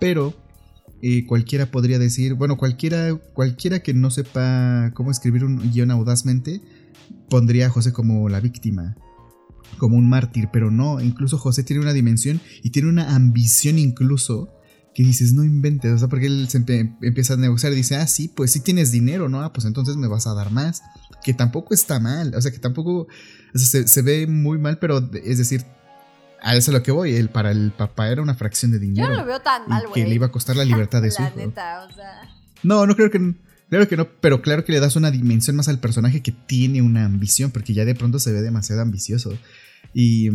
[0.00, 0.34] Pero
[1.02, 6.62] eh, cualquiera podría decir, bueno, cualquiera, cualquiera que no sepa cómo escribir un guion audazmente,
[7.28, 8.96] pondría a José como la víctima,
[9.78, 14.52] como un mártir, pero no, incluso José tiene una dimensión y tiene una ambición incluso
[14.94, 18.06] que dices, no inventes, o sea, porque él se empieza a negociar y dice, ah,
[18.06, 19.42] sí, pues sí tienes dinero, ¿no?
[19.42, 20.82] Ah, pues entonces me vas a dar más,
[21.22, 23.06] que tampoco está mal, o sea, que tampoco,
[23.54, 25.64] se, ve muy mal, pero es decir,
[26.42, 29.08] a eso es lo que voy, él, para el papá era una fracción de dinero.
[29.08, 31.22] Yo no lo veo tan mal, Que le iba a costar la libertad de su
[31.22, 31.52] hijo.
[32.64, 33.34] No, no creo que...
[33.68, 36.80] Claro que no, pero claro que le das una dimensión más al personaje que tiene
[36.80, 39.36] una ambición, porque ya de pronto se ve demasiado ambicioso.
[39.92, 40.30] Y,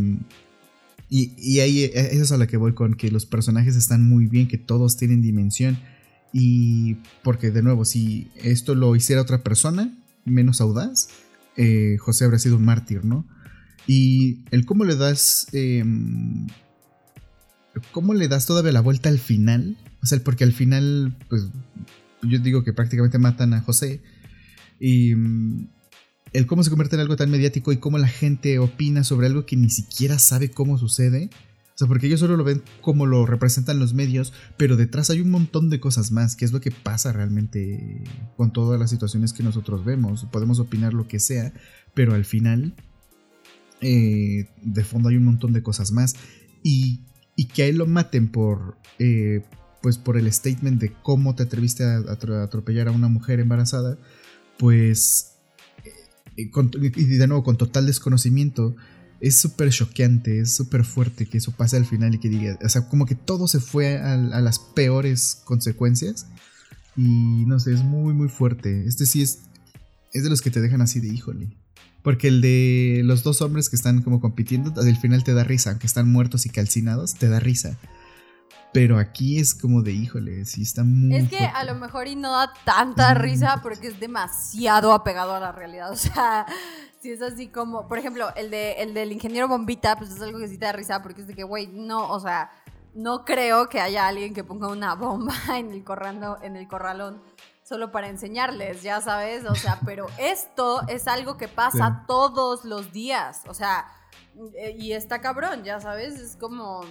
[1.10, 4.28] y, ahí e, eso es a lo que voy con que los personajes están muy
[4.28, 5.80] bien, que todos tienen dimensión.
[6.32, 11.10] Y porque de nuevo, si esto lo hiciera otra persona, menos audaz,
[11.58, 13.26] eh, José habría sido un mártir, ¿no?
[13.88, 15.48] Y el cómo le das...
[15.54, 16.48] Em,
[17.92, 19.76] ¿Cómo le das todavía la vuelta al final?
[20.04, 21.48] O sea, porque al final, pues
[22.28, 24.02] yo digo que prácticamente matan a José.
[24.80, 25.68] Y mm,
[26.34, 29.46] el cómo se convierte en algo tan mediático y cómo la gente opina sobre algo
[29.46, 31.30] que ni siquiera sabe cómo sucede.
[31.76, 35.22] O sea, porque ellos solo lo ven como lo representan los medios, pero detrás hay
[35.22, 38.04] un montón de cosas más, que es lo que pasa realmente
[38.38, 40.26] con todas las situaciones que nosotros vemos.
[40.32, 41.52] Podemos opinar lo que sea,
[41.96, 42.76] pero al final,
[43.82, 46.16] eh, de fondo hay un montón de cosas más.
[46.62, 47.02] Y,
[47.36, 49.44] y que a él lo maten por, eh,
[49.84, 51.98] pues por el statement de cómo te atreviste a,
[52.42, 53.98] atropellar a una mujer embarazada,
[54.58, 55.34] pues,
[55.84, 56.46] eh,
[56.96, 58.78] y de nuevo con total desconocimiento,
[59.20, 62.70] es súper choqueante, es súper fuerte que eso pase al final y que diga, o
[62.70, 66.28] sea, como que todo se fue a, las peores consecuencias.
[66.96, 68.86] Y no sé, es muy, muy fuerte.
[68.88, 69.40] Este sí es,
[70.14, 71.58] es de los que te dejan así de híjole.
[72.04, 75.72] Porque el de los dos hombres que están como compitiendo, al final te da risa,
[75.72, 77.78] aunque están muertos y calcinados, te da risa.
[78.74, 81.16] Pero aquí es como de, híjole, sí está muy.
[81.16, 85.40] Es que a lo mejor y no da tanta risa porque es demasiado apegado a
[85.40, 85.92] la realidad.
[85.94, 86.48] O sea,
[87.00, 90.40] si es así como, por ejemplo, el, de, el del ingeniero Bombita, pues es algo
[90.40, 92.50] que sí te da risa porque es de que, güey, no, o sea,
[92.96, 97.22] no creo que haya alguien que ponga una bomba en el, corrando, en el corralón
[97.64, 99.46] solo para enseñarles, ya sabes.
[99.46, 103.42] O sea, pero esto es algo que pasa todos los días.
[103.48, 103.86] O sea,
[104.56, 106.82] eh, y está cabrón, ya sabes, es como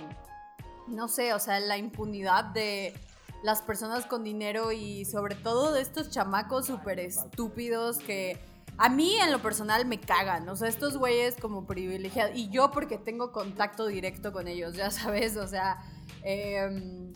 [0.88, 2.94] no sé, o sea, la impunidad de
[3.42, 8.38] las personas con dinero y sobre todo de estos chamacos súper estúpidos que
[8.78, 12.70] a mí en lo personal me cagan, o sea, estos güeyes como privilegiados y yo
[12.70, 15.78] porque tengo contacto directo con ellos, ya sabes, o sea,
[16.22, 17.12] em,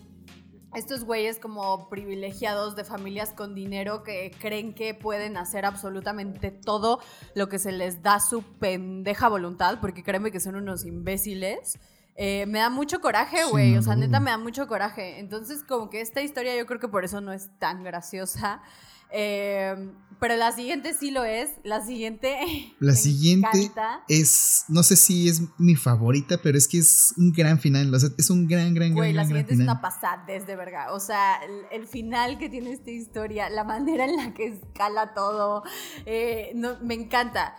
[0.74, 7.00] estos güeyes como privilegiados de familias con dinero que creen que pueden hacer absolutamente todo
[7.34, 11.78] lo que se les da su pendeja voluntad, porque créeme que son unos imbéciles.
[12.16, 13.76] Eh, me da mucho coraje, güey.
[13.76, 15.18] o sea, neta me da mucho coraje.
[15.18, 18.62] Entonces, como que esta historia yo creo que por eso no es tan graciosa.
[19.10, 21.50] Em, pero la siguiente sí lo es.
[21.62, 22.38] La siguiente.
[22.80, 23.70] La siguiente
[24.08, 24.64] es.
[24.68, 27.94] No sé si es mi favorita, pero es que es un gran final.
[27.94, 30.92] O sea, es un gran, gran, Güey, la siguiente es una pasada desde verga.
[30.92, 31.38] O sea,
[31.70, 35.62] el, final que tiene esta historia, la manera en la que escala todo.
[36.06, 37.54] Eh, no, me encanta.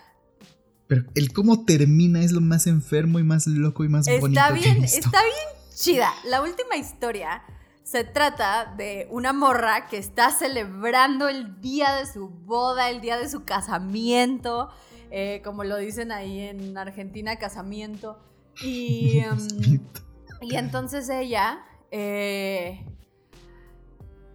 [0.87, 4.53] Pero el cómo termina es lo más enfermo y más loco y más está bonito.
[4.53, 6.13] Bien, está bien chida.
[6.25, 7.43] La última historia
[7.83, 13.17] se trata de una morra que está celebrando el día de su boda, el día
[13.17, 14.69] de su casamiento,
[15.09, 18.19] eh, como lo dicen ahí en Argentina, casamiento.
[18.61, 19.81] Y, em,
[20.41, 22.85] y entonces ella, eh,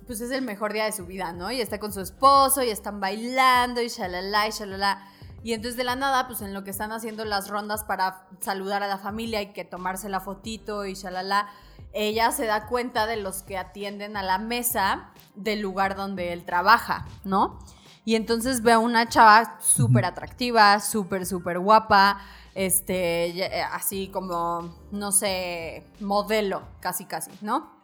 [0.06, 1.50] pues es el mejor día de su vida, ¿no?
[1.52, 5.11] Y está con su esposo y están bailando y shalala y shalala.
[5.42, 8.82] Y entonces de la nada, pues en lo que están haciendo las rondas para saludar
[8.82, 11.48] a la familia y que tomarse la fotito y shalala,
[11.92, 16.44] ella se da cuenta de los que atienden a la mesa del lugar donde él
[16.44, 17.58] trabaja, ¿no?
[18.04, 22.20] Y entonces ve a una chava súper atractiva, súper, súper guapa,
[22.54, 27.80] este, eh, así como, no sé, modelo, casi, casi, ¿no?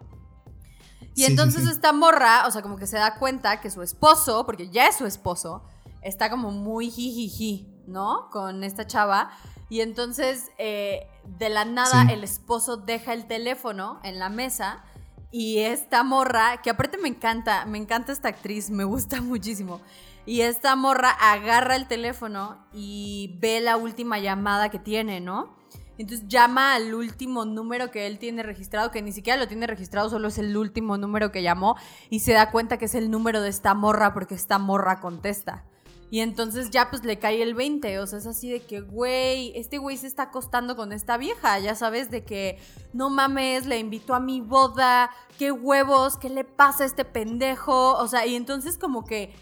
[1.15, 4.69] Y entonces esta morra, o sea, como que se da cuenta que su esposo, porque
[4.69, 5.65] ya es su esposo,
[6.03, 8.29] está como muy jijiji, ¿no?
[8.31, 9.31] Con esta chava.
[9.69, 11.07] Y entonces, eh,
[11.39, 14.85] de la nada, el esposo deja el teléfono en la mesa
[15.31, 19.81] y esta morra, que aparte me encanta, me encanta esta actriz, me gusta muchísimo.
[20.25, 25.57] Y esta morra agarra el teléfono y ve la última llamada que tiene, ¿no?
[25.97, 30.09] Entonces llama al último número que él tiene registrado, que ni siquiera lo tiene registrado,
[30.09, 31.77] solo es el último número que llamó
[32.09, 35.65] y se da cuenta que es el número de esta morra porque esta morra contesta.
[36.11, 39.53] Y entonces ya pues le cae el 20, o sea, es así de que, güey,
[39.55, 42.59] este güey se está acostando con esta vieja, ya sabes, de que,
[42.95, 47.93] no mames, le invitó a mi boda, qué huevos, qué le pasa a este pendejo,
[47.93, 49.35] o sea, y entonces como que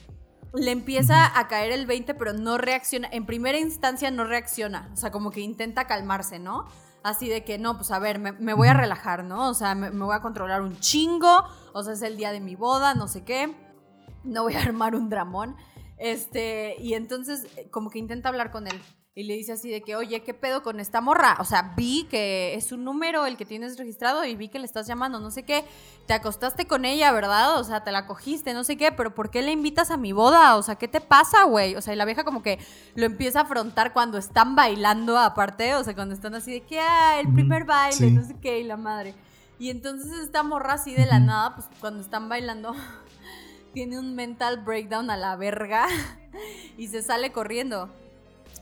[0.54, 4.96] le empieza a caer el 20, pero no reacciona, en primera instancia no reacciona, o
[4.96, 6.66] sea, como que intenta calmarse, ¿no?
[7.04, 9.48] Así de que, no, pues a ver, me, voy a relajar, ¿no?
[9.48, 12.40] O sea, me, me voy a controlar un chingo, o sea, es el día de
[12.40, 13.54] mi boda, no sé qué,
[14.24, 15.54] no voy a armar un dramón.
[15.98, 18.80] Este, y entonces eh, como que intenta hablar con él
[19.18, 21.38] y le dice así de que, oye, ¿qué pedo con esta morra?
[21.40, 24.66] O sea, vi que es un número el que tienes registrado y vi que le
[24.66, 25.64] estás llamando, no sé qué.
[26.04, 27.58] Te acostaste con ella, ¿verdad?
[27.58, 30.12] O sea, te la cogiste, no sé qué, pero ¿por qué le invitas a mi
[30.12, 30.56] boda?
[30.56, 31.76] O sea, ¿qué te pasa, güey?
[31.76, 32.58] O sea, y la vieja como que
[32.94, 36.78] lo empieza a afrontar cuando están bailando aparte, o sea, cuando están así de que,
[36.78, 39.14] ah, el primer baile, no sé qué, y la madre.
[39.58, 42.74] Y entonces esta morra así de la nada, pues cuando están bailando
[43.76, 45.86] tiene un mental breakdown a la verga
[46.78, 47.90] y se sale corriendo.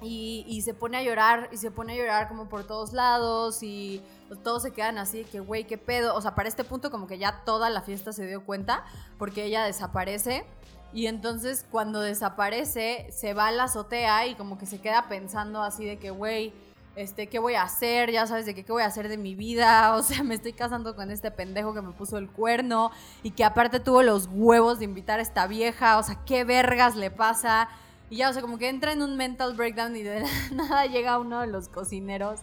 [0.03, 4.03] Y, se pone a llorar, y se pone a llorar como por todos lados, y
[4.43, 6.17] todos se quedan así que, güey, qué pedo.
[6.17, 8.85] O sea, para este punto como que ya toda la fiesta se dio cuenta,
[9.17, 10.45] porque ella desaparece.
[10.93, 15.63] Y entonces cuando desaparece, se va a la azotea y como que se queda pensando
[15.63, 16.53] así de que, güey,
[16.97, 18.11] este, ¿qué voy a hacer?
[18.11, 19.95] Ya sabes de qué, qué voy a hacer de mi vida.
[19.97, 22.91] O sea, me estoy casando con este pendejo que me puso el cuerno
[23.23, 25.99] y que aparte tuvo los huevos de invitar a esta vieja.
[25.99, 27.69] O sea, ¿qué vergas le pasa?
[28.11, 31.19] Y ya, o sea, como que entra en un mental breakdown y de nada llega
[31.19, 32.41] uno de los cocineros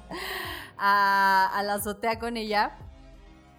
[0.78, 2.78] a, a la azotea con ella.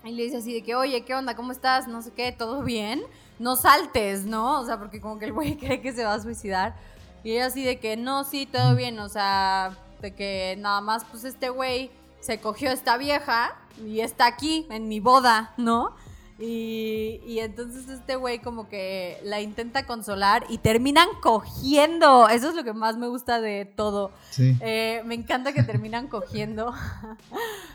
[0.04, 1.36] Y le dice así de que, oye, ¿qué onda?
[1.36, 1.86] ¿Cómo estás?
[1.86, 3.02] No sé qué, ¿todo bien?
[3.38, 4.60] No saltes, ¿no?
[4.60, 6.74] O sea, porque como que el güey cree que se va a suicidar.
[7.22, 11.04] Y ella así de que, no, sí, todo bien, o sea, de que nada más
[11.04, 11.90] pues este güey
[12.20, 15.96] se cogió a esta vieja y está aquí en mi boda, ¿no?
[16.38, 22.28] Y, entonces este güey como que la intenta consolar y terminan cogiendo.
[22.28, 24.10] Eso es lo que más me gusta de todo.
[24.38, 26.74] Eh, me encanta que terminan cogiendo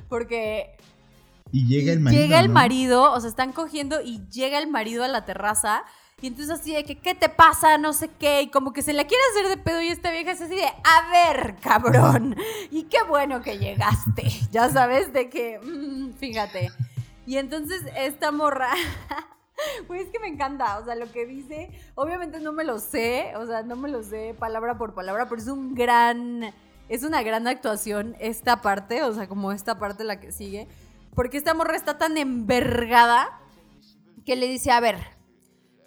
[0.10, 0.76] porque...
[1.54, 2.22] Y llega el marido.
[2.22, 5.86] Llega el marido, o sea, están cogiendo y llega el marido a la terraza
[6.20, 7.78] y entonces así de que, ¿qué te pasa?
[7.78, 8.42] No sé qué.
[8.42, 10.66] Y como que se la quiere hacer de pedo y esta vieja es así de,
[10.66, 12.36] a ver, cabrón.
[12.72, 14.24] Y qué bueno que llegaste.
[14.52, 16.72] Ya sabes de que, mm, fíjate.
[17.28, 18.72] Y entonces esta morra...
[19.88, 23.34] Pues es que me encanta, o sea, lo que dice, obviamente no me lo sé,
[23.38, 26.54] o sea, no me lo sé palabra por palabra, pero es un gran,
[26.90, 30.68] es una gran actuación esta parte, o sea, como esta parte la que sigue,
[31.16, 33.42] porque esta morra está tan envergada
[34.28, 35.17] que le dice, a ver,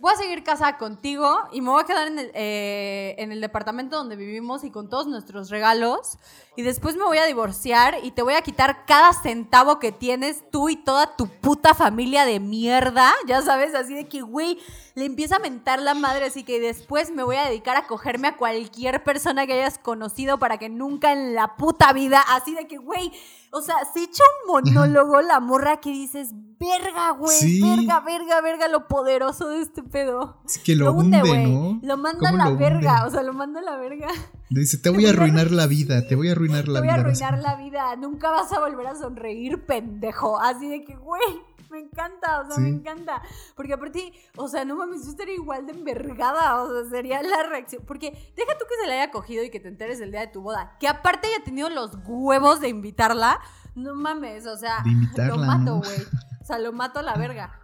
[0.01, 3.41] voy a seguir casada contigo y me voy a quedar en el, eh, en el
[3.41, 6.19] departamento donde vivimos y con todos nuestros regalos.
[6.57, 10.43] Y después me voy a divorciar y te voy a quitar cada centavo que tienes
[10.51, 13.13] tú y toda tu puta familia de mierda.
[13.27, 14.59] Ya sabes, así de que, güey,
[14.95, 18.29] le empieza a mentar la madre, así que después me voy a dedicar a cogerme
[18.29, 22.67] a cualquier persona que hayas conocido para que nunca en la puta vida, así de
[22.67, 23.13] que, güey,
[23.53, 28.69] o sea, se echa un monólogo la morra que dices, verga, güey, verga, verga, verga,
[28.69, 30.41] lo poderoso de este pedo.
[30.45, 31.81] Es que lo, hunde, ¿no?
[31.83, 34.09] Lo manda a la verga, o sea, lo manda a la verga.
[34.51, 36.95] Dice, te voy a arruinar la vida, te voy a arruinar la vida.
[36.95, 40.41] Te voy a arruinar la vida, nunca vas a volver a sonreír, pendejo.
[40.41, 41.41] Así de que, güey,
[41.71, 43.23] me encanta, o sea, me encanta.
[43.55, 47.45] Porque aparte, o sea, no mames, yo estaría igual de envergada, o sea, sería la
[47.45, 47.85] reacción.
[47.87, 50.27] Porque deja tú que se la haya cogido y que te enteres el día de
[50.27, 50.77] tu boda.
[50.81, 53.39] Que aparte haya tenido los huevos de invitarla,
[53.77, 54.83] no mames, o sea,
[55.17, 56.03] lo mato, güey.
[56.43, 57.57] O sea, lo mato a la verga.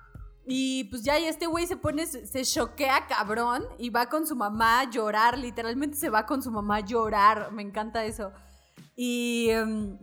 [0.49, 4.37] Y pues ya, y este güey se pone, se choquea cabrón y va con su
[4.37, 8.31] mamá a llorar, literalmente se va con su mamá a llorar, me encanta eso.
[8.95, 9.99] Y, em,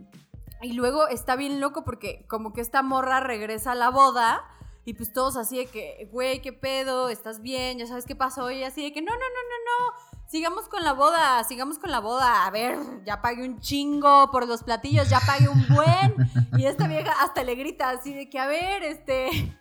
[0.60, 4.44] y luego está bien loco porque como que esta morra regresa a la boda
[4.84, 7.08] y pues todos así de que, güey, ¿qué pedo?
[7.08, 7.78] ¿Estás bien?
[7.78, 8.50] ¿Ya sabes qué pasó?
[8.50, 10.30] Y así de que, no, no, no, no, no.
[10.30, 12.46] sigamos con la boda, sigamos con la boda.
[12.46, 16.14] A ver, ya pagué un chingo por los platillos, ya pagué un buen.
[16.58, 19.56] Y esta vieja hasta le grita así de que, a ver, este,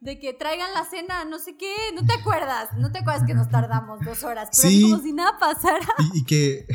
[0.00, 3.34] de que traigan la cena, no sé qué, no te acuerdas, no te acuerdas que
[3.34, 4.82] nos tardamos dos horas, pero Sí.
[4.82, 5.86] como si nada pasara.
[6.14, 6.66] Y, y que.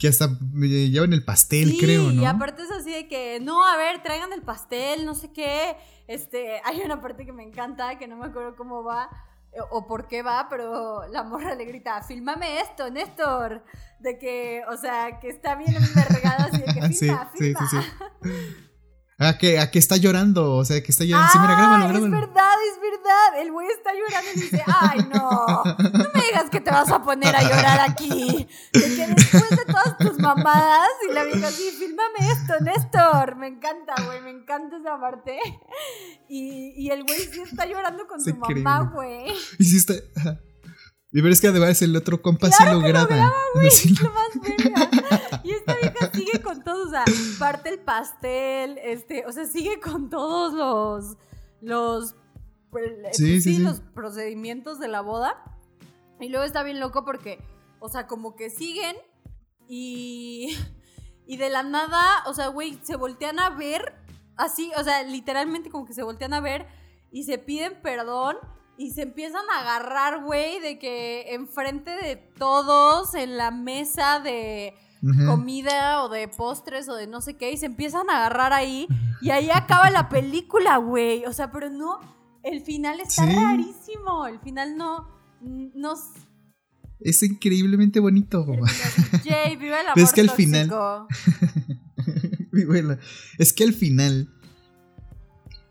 [0.00, 2.22] que hasta llevan el pastel, Sí, creo, ¿no?
[2.22, 5.76] Y aparte es así de que, no, a ver, traigan el pastel, no sé qué.
[6.06, 9.10] Este, hay una parte que me encanta, que no me acuerdo cómo va
[9.52, 13.62] eh, o por qué va, pero la morra le grita, filmame esto, Néstor.
[14.00, 17.68] De que, o sea, que está bien envergada, así de que filma, sí, filma.
[17.68, 17.76] sí.
[19.20, 21.32] A que, a que está llorando, o sea, que está llorando.
[21.32, 23.40] sí, mira, Ah, grábalo, es verdad, es verdad.
[23.42, 25.64] El güey está llorando y dice, ay, no,
[25.98, 28.46] no me digas que te vas a poner a llorar aquí.
[28.72, 33.34] De que después de todas tus mamadas, y la vieja así, fílmame esto, Néstor.
[33.36, 35.36] Me encanta, güey, me encanta esa parte.
[36.28, 38.62] Y, y el güey sí está llorando con su increíble.
[38.62, 39.32] mamá, güey.
[39.58, 39.94] Y sí está.
[41.10, 43.32] Y pero es que además el otro compa sí lo graba.
[43.70, 45.40] Sí Es lo más verga.
[45.42, 47.04] Y esta vieja sigue con todo, o sea,
[47.38, 51.18] parte el pastel, este, o sea, sigue con todos los,
[51.60, 52.14] los,
[52.70, 53.62] pues, Sí, sí, sí.
[53.62, 55.44] los procedimientos de la boda.
[56.20, 57.38] Y luego está bien loco porque,
[57.80, 58.96] o sea, como que siguen
[59.68, 60.56] y,
[61.26, 63.94] y de la nada, o sea, güey, se voltean a ver,
[64.36, 66.66] así, o sea, literalmente como que se voltean a ver
[67.12, 68.36] y se piden perdón
[68.78, 74.74] y se empiezan a agarrar, güey, de que enfrente de todos en la mesa de
[75.26, 78.86] Comida o de postres o de no sé qué y se empiezan a agarrar ahí
[79.20, 81.24] y ahí acaba la película, güey.
[81.24, 82.00] O sea, pero no,
[82.42, 83.34] el final está Sí.
[83.34, 85.08] rarísimo, el final no,
[85.40, 85.94] no,
[87.00, 88.44] Es increíblemente bonito.
[89.24, 90.72] Jay, vive el amor es que al final-.
[93.38, 94.28] Es que al final.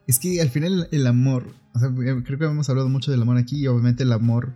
[0.08, 1.48] Es que al final el amor.
[1.76, 1.90] O sea,
[2.24, 3.60] creo que hemos hablado mucho del amor aquí.
[3.60, 4.54] Y obviamente el amor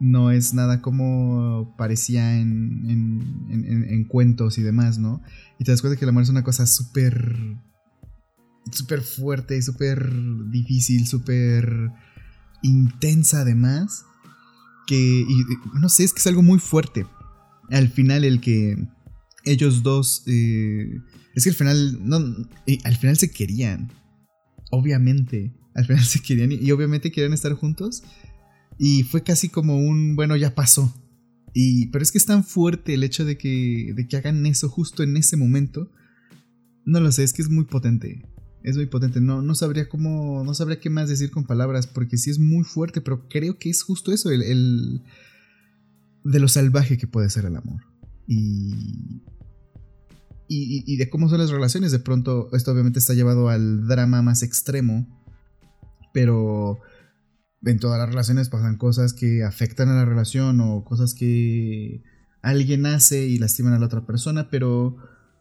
[0.00, 5.22] no es nada como parecía en, en, en- en- en cuentos y demás, ¿no?
[5.58, 7.36] Y te das cuenta que el amor es una cosa súper.
[8.72, 10.10] súper fuerte, súper
[10.50, 11.90] difícil, súper
[12.62, 14.04] intensa además.
[14.86, 14.96] Que.
[14.96, 15.44] Y
[15.80, 17.06] no sé, es que es algo muy fuerte.
[17.70, 18.76] Al final, el que
[19.44, 20.22] ellos dos.
[20.26, 20.98] eh,
[21.34, 21.98] es que al final.
[22.02, 22.18] No,
[22.66, 23.92] eh, al final se querían.
[24.70, 25.52] Obviamente.
[25.74, 28.02] Al final se querían y, y obviamente querían estar juntos.
[28.82, 30.16] Y fue casi como un.
[30.16, 30.90] Bueno, ya pasó.
[31.52, 34.70] Y, pero es que es tan fuerte el hecho de que, de que hagan eso
[34.70, 35.92] justo en ese momento.
[36.86, 38.26] No lo sé, es que es muy potente.
[38.62, 39.20] Es muy potente.
[39.20, 40.44] No, no sabría cómo.
[40.44, 41.86] No sabría qué más decir con palabras.
[41.86, 43.02] Porque sí es muy fuerte.
[43.02, 44.30] Pero creo que es justo eso.
[44.30, 44.42] El.
[44.42, 45.02] el-
[46.24, 47.82] de lo salvaje que puede ser el amor.
[48.26, 49.20] Y.
[50.48, 51.92] Y, y- y de cómo son las relaciones.
[51.92, 55.06] De pronto, esto obviamente está llevado al drama más extremo.
[56.14, 56.78] Pero
[57.64, 62.02] en todas las relaciones pasan cosas que afectan a la relación o cosas que
[62.42, 64.96] alguien hace y lastiman a la otra persona, pero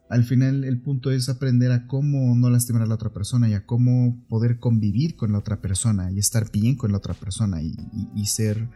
[0.10, 3.54] al final el punto es aprender a cómo no lastimar a la otra persona y
[3.54, 7.62] a cómo poder convivir con la otra persona y estar bien con la otra persona
[7.62, 8.68] y, ser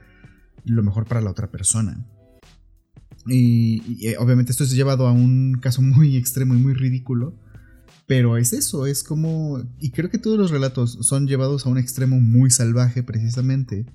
[0.63, 2.05] lo mejor para la otra persona.
[3.25, 7.35] Y, y, eh, obviamente esto es llevado a un caso muy extremo y muy ridículo,
[8.13, 9.63] pero es eso, es como...
[9.79, 13.87] Y creo que todos los relatos son llevados a un extremo muy salvaje precisamente,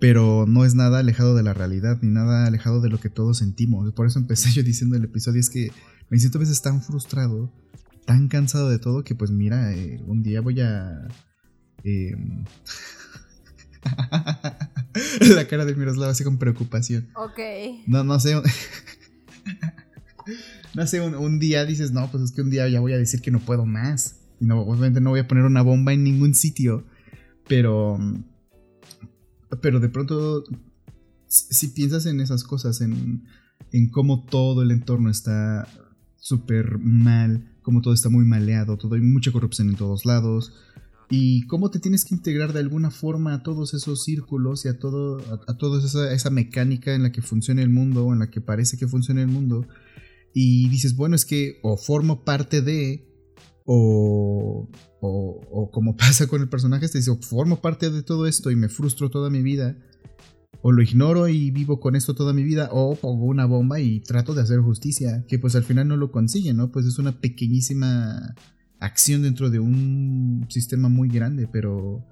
[0.00, 3.38] pero no es nada alejado de la realidad ni nada alejado de lo que todos
[3.38, 3.92] sentimos.
[3.92, 5.70] Por eso empecé yo diciendo el episodio, es que
[6.10, 7.52] me siento a veces tan frustrado,
[8.04, 11.06] tan cansado de todo, que pues mira, eh, un día voy a...
[11.84, 12.16] eh,
[15.36, 17.10] la cara de Miroslav así con preocupación.
[17.14, 17.38] Ok.
[17.86, 18.42] No, no sé.
[20.74, 22.98] no sé, un, un día dices, no, pues es que un día ya voy a
[22.98, 24.16] decir que no puedo más.
[24.40, 26.84] Y no, obviamente no voy a poner una bomba en ningún sitio.
[27.46, 27.98] Pero.
[29.60, 30.44] Pero de pronto.
[31.26, 33.24] Si piensas en esas cosas, en,
[33.70, 35.66] en cómo todo el entorno está
[36.16, 40.52] súper mal, cómo todo está muy maleado, todo hay mucha corrupción en todos lados,
[41.08, 44.78] y cómo te tienes que integrar de alguna forma a todos esos círculos y a
[44.78, 48.40] todo a, toda esa, esa mecánica en la que funciona el mundo en la que
[48.40, 49.66] parece que funciona el mundo
[50.34, 53.08] y dices bueno es que o formo parte de
[53.64, 54.68] o,
[55.00, 58.50] o, o como pasa con el personaje te dice o formo parte de todo esto
[58.50, 59.76] y me frustro toda mi vida
[60.64, 64.00] o lo ignoro y vivo con esto toda mi vida o pongo una bomba y
[64.00, 67.20] trato de hacer justicia que pues al final no lo consigue no pues es una
[67.20, 68.34] pequeñísima
[68.82, 72.04] acción dentro de un sistema muy grande, pero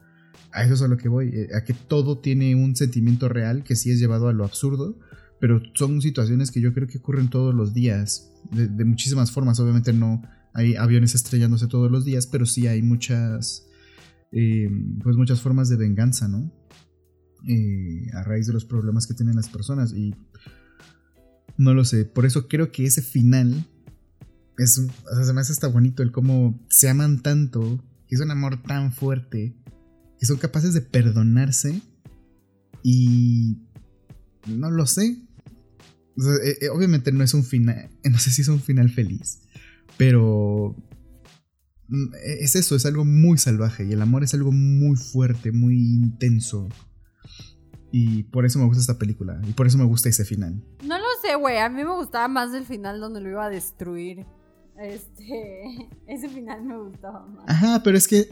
[0.52, 3.64] a eso es a lo que voy, eh, a que todo tiene un sentimiento real
[3.64, 4.96] que sí es llevado a lo absurdo,
[5.40, 9.92] pero son situaciones que yo creo que ocurren todos los días, de, muchísimas formas, obviamente
[9.92, 10.22] no
[10.52, 13.66] hay aviones estrellándose todos los días, pero sí hay muchas,
[14.32, 14.68] eh,
[15.02, 16.52] pues muchas formas de venganza, ¿no?
[17.48, 19.92] eh, a raíz de los problemas que tienen las personas.
[19.92, 20.14] Y
[21.56, 23.66] no lo sé, por eso creo que ese final
[24.58, 28.30] es, o sea, se me hace hasta bonito el cómo se aman tanto, es un
[28.30, 29.56] amor tan fuerte,
[30.18, 31.80] que son capaces de perdonarse
[32.82, 33.58] y
[34.46, 35.22] no lo sé.
[36.16, 39.40] Eh, eh, obviamente no es un final, no sé si es un final feliz,
[39.96, 40.76] pero
[41.88, 45.76] mm, es eso, es algo muy salvaje y el amor es algo muy fuerte, muy
[45.76, 46.68] intenso.
[47.92, 50.62] Y por eso me gusta esta película y por eso me gusta ese final.
[50.84, 53.50] No lo sé, güey, a mí me gustaba más el final donde lo iba a
[53.50, 54.26] destruir.
[54.78, 57.44] Este, ese final me gustaba más.
[57.48, 58.28] Ajá, pero es que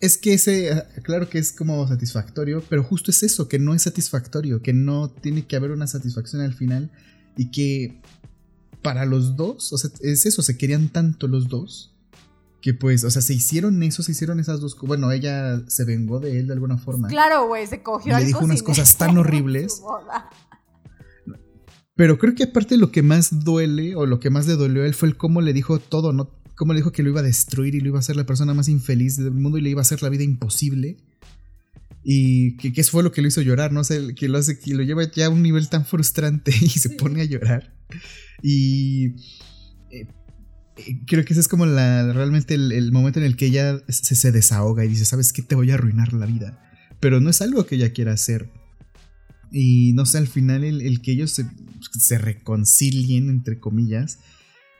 [0.00, 3.74] es que ese, ah, claro que es como satisfactorio, pero justo es eso, que no
[3.74, 6.90] es satisfactorio, que no tiene que haber una satisfacción al final
[7.36, 8.00] y que
[8.82, 11.94] para los dos, o sea, es eso, se querían tanto los dos
[12.60, 16.18] que pues, o sea, se hicieron eso, se hicieron esas dos, bueno, ella se vengó
[16.18, 17.08] de él de alguna forma.
[17.08, 18.16] Claro, güey, se cogió.
[18.16, 19.80] Y le dijo unas cosas tan horribles.
[21.94, 24.86] Pero creo que aparte lo que más duele o lo que más le dolió a
[24.86, 26.28] él fue el cómo le dijo todo, no
[26.58, 28.52] cómo le dijo que lo iba a destruir y lo iba a hacer la persona
[28.52, 30.96] más infeliz del mundo y le iba a hacer la vida imposible.
[32.02, 33.84] Y que, que eso fue lo que lo hizo llorar, ¿no?
[33.84, 36.90] sé, que lo hace, que lo lleva ya a un nivel tan frustrante y se
[36.90, 37.76] pone a llorar.
[38.42, 39.14] Y
[39.90, 40.08] eh,
[40.78, 44.16] eh, creo que ese es como la, realmente el, momento en el que ella se,
[44.16, 45.42] se, desahoga y dice, ¿sabes qué?
[45.42, 46.60] Te voy a arruinar la vida.
[46.98, 48.50] Pero no es algo que ella quiera hacer.
[49.52, 51.46] Y no sé, al final el, el que ellos se,
[52.00, 54.18] se reconcilien, entre comillas,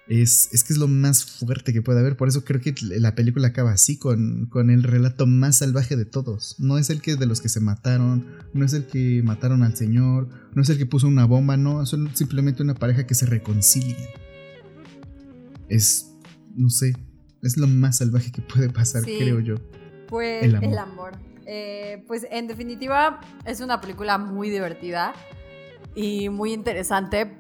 [0.08, 2.16] es, que es lo más fuerte que puede haber.
[2.16, 6.06] Por eso creo que la película acaba así, con, con, el relato más salvaje de
[6.06, 6.56] todos.
[6.58, 9.76] No es el que de los que se mataron, no es el que mataron al
[9.76, 13.26] señor, no es el que puso una bomba, no, son simplemente una pareja que se
[13.26, 14.08] reconcilia.
[15.68, 16.14] Es,
[16.56, 16.94] no sé,
[17.42, 19.56] es lo más salvaje que puede pasar, creo yo.
[20.08, 21.18] Pues el amor.
[21.50, 25.14] Eh, pues en definitiva es una película muy divertida
[25.94, 27.38] y muy interesante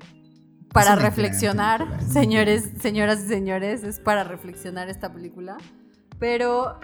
[0.72, 5.56] para reflexionar, señores, señoras y señores, es para reflexionar esta película.
[6.18, 6.78] Pero...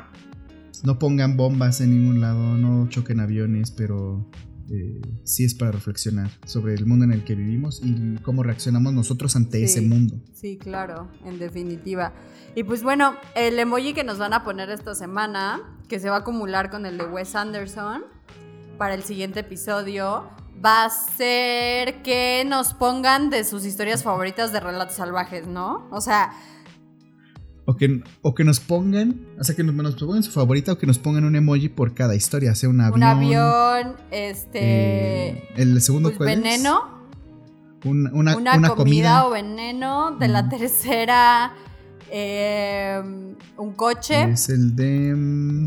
[0.82, 4.28] No pongan bombas en ningún lado, no choquen aviones, pero
[4.70, 8.92] eh, sí es para reflexionar sobre el mundo en el que vivimos y cómo reaccionamos
[8.92, 10.16] nosotros ante ese mundo.
[10.32, 12.12] Sí, claro, en definitiva.
[12.54, 16.16] Y pues bueno, el emoji que nos van a poner esta semana, que se va
[16.16, 18.04] a acumular con el de Wes Anderson
[18.78, 20.28] para el siguiente episodio,
[20.64, 25.86] va a ser que nos pongan de sus historias favoritas de relatos salvajes, ¿no?
[25.90, 26.32] O sea...
[27.66, 30.86] O que, o que nos pongan, o sea, que nos, pongan su favorita o que
[30.86, 32.98] nos pongan un emoji por cada historia, sea un avión.
[32.98, 34.58] Un avión, este...
[34.60, 37.08] Eh, el segundo pues, Veneno.
[37.84, 40.14] una, una, comida, o veneno.
[40.18, 41.54] De la tercera,
[42.10, 44.24] em, un coche.
[44.24, 45.14] Es el de...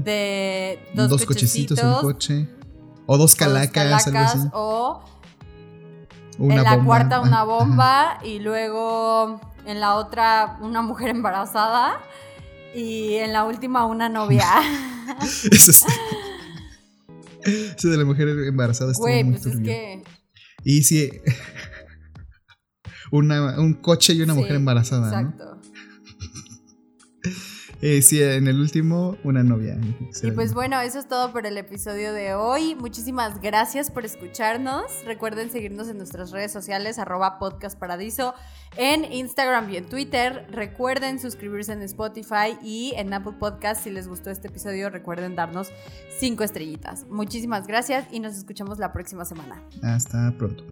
[0.04, 2.48] De dos, dos cochecitos, un coche.
[3.08, 4.06] O dos calacas,
[4.54, 5.04] o
[6.40, 12.00] en la cuarta una bomba y luego en la otra una mujer embarazada
[12.76, 14.46] y en la última una novia.
[15.52, 15.86] Eso sí.
[17.44, 20.04] Eso de la mujer embarazada está muy pues es que...
[20.64, 21.10] Y sí,
[23.12, 25.08] una, un coche y una mujer embarazada.
[25.08, 25.57] Exacto.
[27.82, 29.78] Eh, sí, en el último, una novia.
[30.24, 32.76] Y pues bueno, eso es todo por el episodio de hoy.
[32.76, 34.86] Muchísimas gracias por escucharnos.
[35.06, 38.34] Recuerden seguirnos en nuestras redes sociales, arroba podcastparadiso,
[38.78, 40.48] en Instagram y en Twitter.
[40.50, 43.84] Recuerden suscribirse en Spotify y en Apple Podcast.
[43.84, 45.70] Si les gustó este episodio, recuerden darnos
[46.20, 47.06] cinco estrellitas.
[47.10, 49.62] Muchísimas gracias y nos escuchamos la próxima semana.
[49.84, 50.64] Hasta pronto.